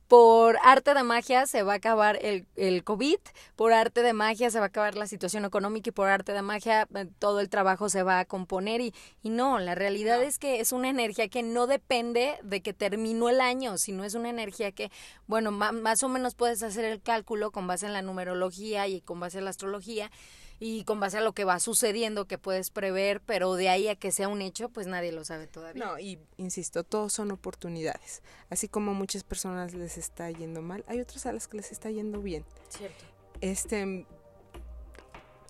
por 0.08 0.58
arte 0.64 0.94
de 0.94 1.04
magia 1.04 1.48
se 1.48 1.64
va 1.64 1.74
a 1.74 1.76
acabar 1.78 2.20
el, 2.22 2.46
el, 2.56 2.84
COVID, 2.84 3.18
por 3.56 3.74
arte 3.74 4.04
de 4.04 4.14
magia 4.14 4.52
se 4.52 4.60
va 4.60 4.66
a 4.66 4.68
acabar 4.68 4.96
la 4.96 5.08
situación 5.08 5.46
económica 5.46 5.90
y 5.90 5.92
por 5.92 6.08
arte 6.08 6.32
de 6.32 6.42
magia 6.44 6.88
eh, 6.94 7.08
todo 7.18 7.40
el 7.40 7.50
trabajo 7.50 7.90
se 7.90 8.04
va 8.04 8.20
a 8.20 8.26
componer 8.26 8.82
y, 8.82 8.94
y 9.24 9.30
no, 9.30 9.58
la 9.60 9.74
realidad 9.74 10.22
es 10.22 10.38
que 10.38 10.60
es 10.60 10.72
una 10.72 10.90
energía 10.90 11.28
que 11.28 11.42
no 11.42 11.66
depende 11.66 12.36
de 12.44 12.62
que 12.62 12.74
terminó 12.74 13.30
el 13.30 13.42
año, 13.42 13.78
sino 13.78 14.04
es 14.04 14.14
una 14.14 14.30
energía 14.30 14.72
que, 14.72 14.92
bueno, 15.26 15.52
más 15.52 16.04
o 16.04 16.10
menos 16.10 16.36
puedes 16.36 16.62
hacer 16.62 16.86
el 16.86 17.02
cálculo 17.02 17.52
con 17.52 17.66
base 17.66 17.88
en 17.88 17.94
la 17.94 18.02
numerología 18.02 18.88
y 18.88 19.02
con 19.02 19.20
base 19.20 19.40
en 19.40 19.46
la 19.46 19.50
astrología 19.50 20.12
y 20.60 20.84
con 20.84 21.00
base 21.00 21.18
a 21.18 21.22
lo 21.22 21.34
que 21.34 21.44
va 21.44 21.60
sucediendo 21.60 22.26
que 22.26 22.38
puedes 22.38 22.70
prever, 22.70 23.22
pero 23.22 23.56
de 23.56 23.70
ahí 23.70 23.88
a 23.88 23.96
que 23.96 24.12
sea 24.12 24.28
un 24.28 24.42
hecho, 24.42 24.70
pues 24.70 24.88
nadie 24.88 25.12
lo 25.12 25.26
sabe 25.26 25.48
todavía. 25.48 25.86
No, 25.86 26.00
y 26.00 26.20
insisto, 26.38 26.84
todos 26.84 27.14
son 27.14 27.32
oportunidades. 27.32 28.22
Así 28.50 28.68
como 28.68 28.92
a 28.92 28.94
muchas 28.94 29.24
personas 29.24 29.74
les 29.74 29.98
está 29.98 30.30
yendo 30.32 30.62
mal, 30.62 30.84
hay 30.88 31.02
otras 31.02 31.26
a 31.26 31.34
las 31.34 31.48
que 31.48 31.58
les 31.58 31.72
está 31.72 31.90
yendo 31.90 32.22
bien. 32.22 32.46
Cierto. 32.70 33.04
Este 33.42 34.06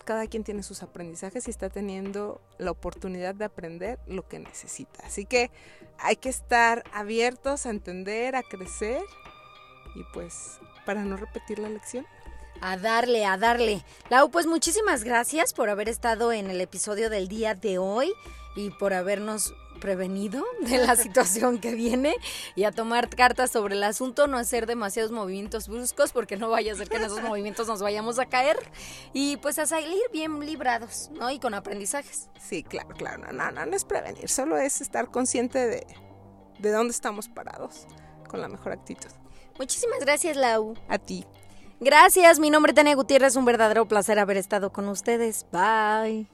cada 0.06 0.28
quien 0.28 0.44
tiene 0.44 0.62
sus 0.62 0.84
aprendizajes 0.84 1.48
y 1.48 1.50
está 1.50 1.68
teniendo 1.68 2.40
la 2.58 2.70
oportunidad 2.70 3.34
de 3.34 3.44
aprender 3.44 3.98
lo 4.06 4.26
que 4.26 4.38
necesita. 4.38 5.04
Así 5.04 5.26
que 5.26 5.50
hay 5.98 6.14
que 6.14 6.28
estar 6.28 6.84
abiertos 6.92 7.66
a 7.66 7.70
entender, 7.70 8.36
a 8.36 8.44
crecer 8.44 9.02
y 9.96 10.04
pues 10.14 10.60
para 10.86 11.04
no 11.04 11.16
repetir 11.16 11.58
la 11.58 11.68
lección, 11.68 12.06
a 12.60 12.76
darle, 12.76 13.24
a 13.24 13.36
darle. 13.36 13.84
Lau, 14.10 14.30
pues 14.30 14.46
muchísimas 14.46 15.04
gracias 15.04 15.52
por 15.52 15.70
haber 15.70 15.88
estado 15.88 16.32
en 16.32 16.50
el 16.50 16.60
episodio 16.60 17.10
del 17.10 17.28
día 17.28 17.54
de 17.54 17.78
hoy 17.78 18.12
y 18.54 18.70
por 18.70 18.94
habernos 18.94 19.54
prevenido 19.76 20.44
de 20.60 20.78
la 20.78 20.96
situación 20.96 21.58
que 21.58 21.74
viene 21.74 22.14
y 22.54 22.64
a 22.64 22.72
tomar 22.72 23.08
cartas 23.08 23.50
sobre 23.50 23.74
el 23.76 23.82
asunto, 23.82 24.26
no 24.26 24.38
hacer 24.38 24.66
demasiados 24.66 25.12
movimientos 25.12 25.68
bruscos 25.68 26.12
porque 26.12 26.36
no 26.36 26.48
vaya 26.48 26.72
a 26.72 26.76
ser 26.76 26.88
que 26.88 26.96
en 26.96 27.04
esos 27.04 27.22
movimientos 27.22 27.68
nos 27.68 27.82
vayamos 27.82 28.18
a 28.18 28.26
caer 28.26 28.56
y 29.12 29.36
pues 29.36 29.58
a 29.58 29.66
salir 29.66 30.02
bien 30.12 30.40
librados, 30.40 31.10
¿no? 31.12 31.30
Y 31.30 31.38
con 31.38 31.54
aprendizajes. 31.54 32.28
Sí, 32.40 32.62
claro, 32.62 32.88
claro, 32.96 33.18
no, 33.18 33.32
no, 33.32 33.50
no, 33.52 33.66
no 33.66 33.76
es 33.76 33.84
prevenir, 33.84 34.28
solo 34.28 34.56
es 34.56 34.80
estar 34.80 35.10
consciente 35.10 35.66
de, 35.66 35.86
de 36.58 36.70
dónde 36.70 36.92
estamos 36.92 37.28
parados 37.28 37.86
con 38.28 38.40
la 38.40 38.48
mejor 38.48 38.72
actitud. 38.72 39.10
Muchísimas 39.58 40.00
gracias, 40.00 40.36
Lau. 40.36 40.74
A 40.88 40.98
ti. 40.98 41.24
Gracias, 41.80 42.38
mi 42.38 42.50
nombre 42.50 42.70
es 42.70 42.76
Tania 42.76 42.94
Gutiérrez, 42.94 43.36
un 43.36 43.44
verdadero 43.44 43.86
placer 43.86 44.18
haber 44.18 44.36
estado 44.36 44.72
con 44.72 44.88
ustedes. 44.88 45.46
Bye. 45.52 46.26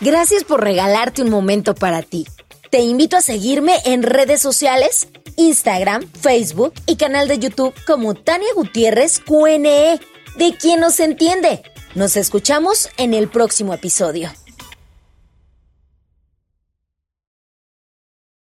Gracias 0.00 0.42
por 0.42 0.62
regalarte 0.62 1.22
un 1.22 1.30
momento 1.30 1.74
para 1.74 2.02
ti. 2.02 2.26
Te 2.70 2.80
invito 2.80 3.16
a 3.16 3.20
seguirme 3.20 3.76
en 3.84 4.02
redes 4.02 4.40
sociales, 4.40 5.08
Instagram, 5.36 6.08
Facebook 6.10 6.72
y 6.86 6.96
canal 6.96 7.28
de 7.28 7.38
YouTube 7.38 7.74
como 7.86 8.14
Tania 8.14 8.48
Gutiérrez 8.56 9.20
QNE, 9.20 10.00
de 10.38 10.56
quien 10.56 10.80
nos 10.80 10.98
entiende. 10.98 11.62
Nos 11.94 12.16
escuchamos 12.16 12.88
en 12.96 13.14
el 13.14 13.28
próximo 13.28 13.74
episodio. 13.74 14.30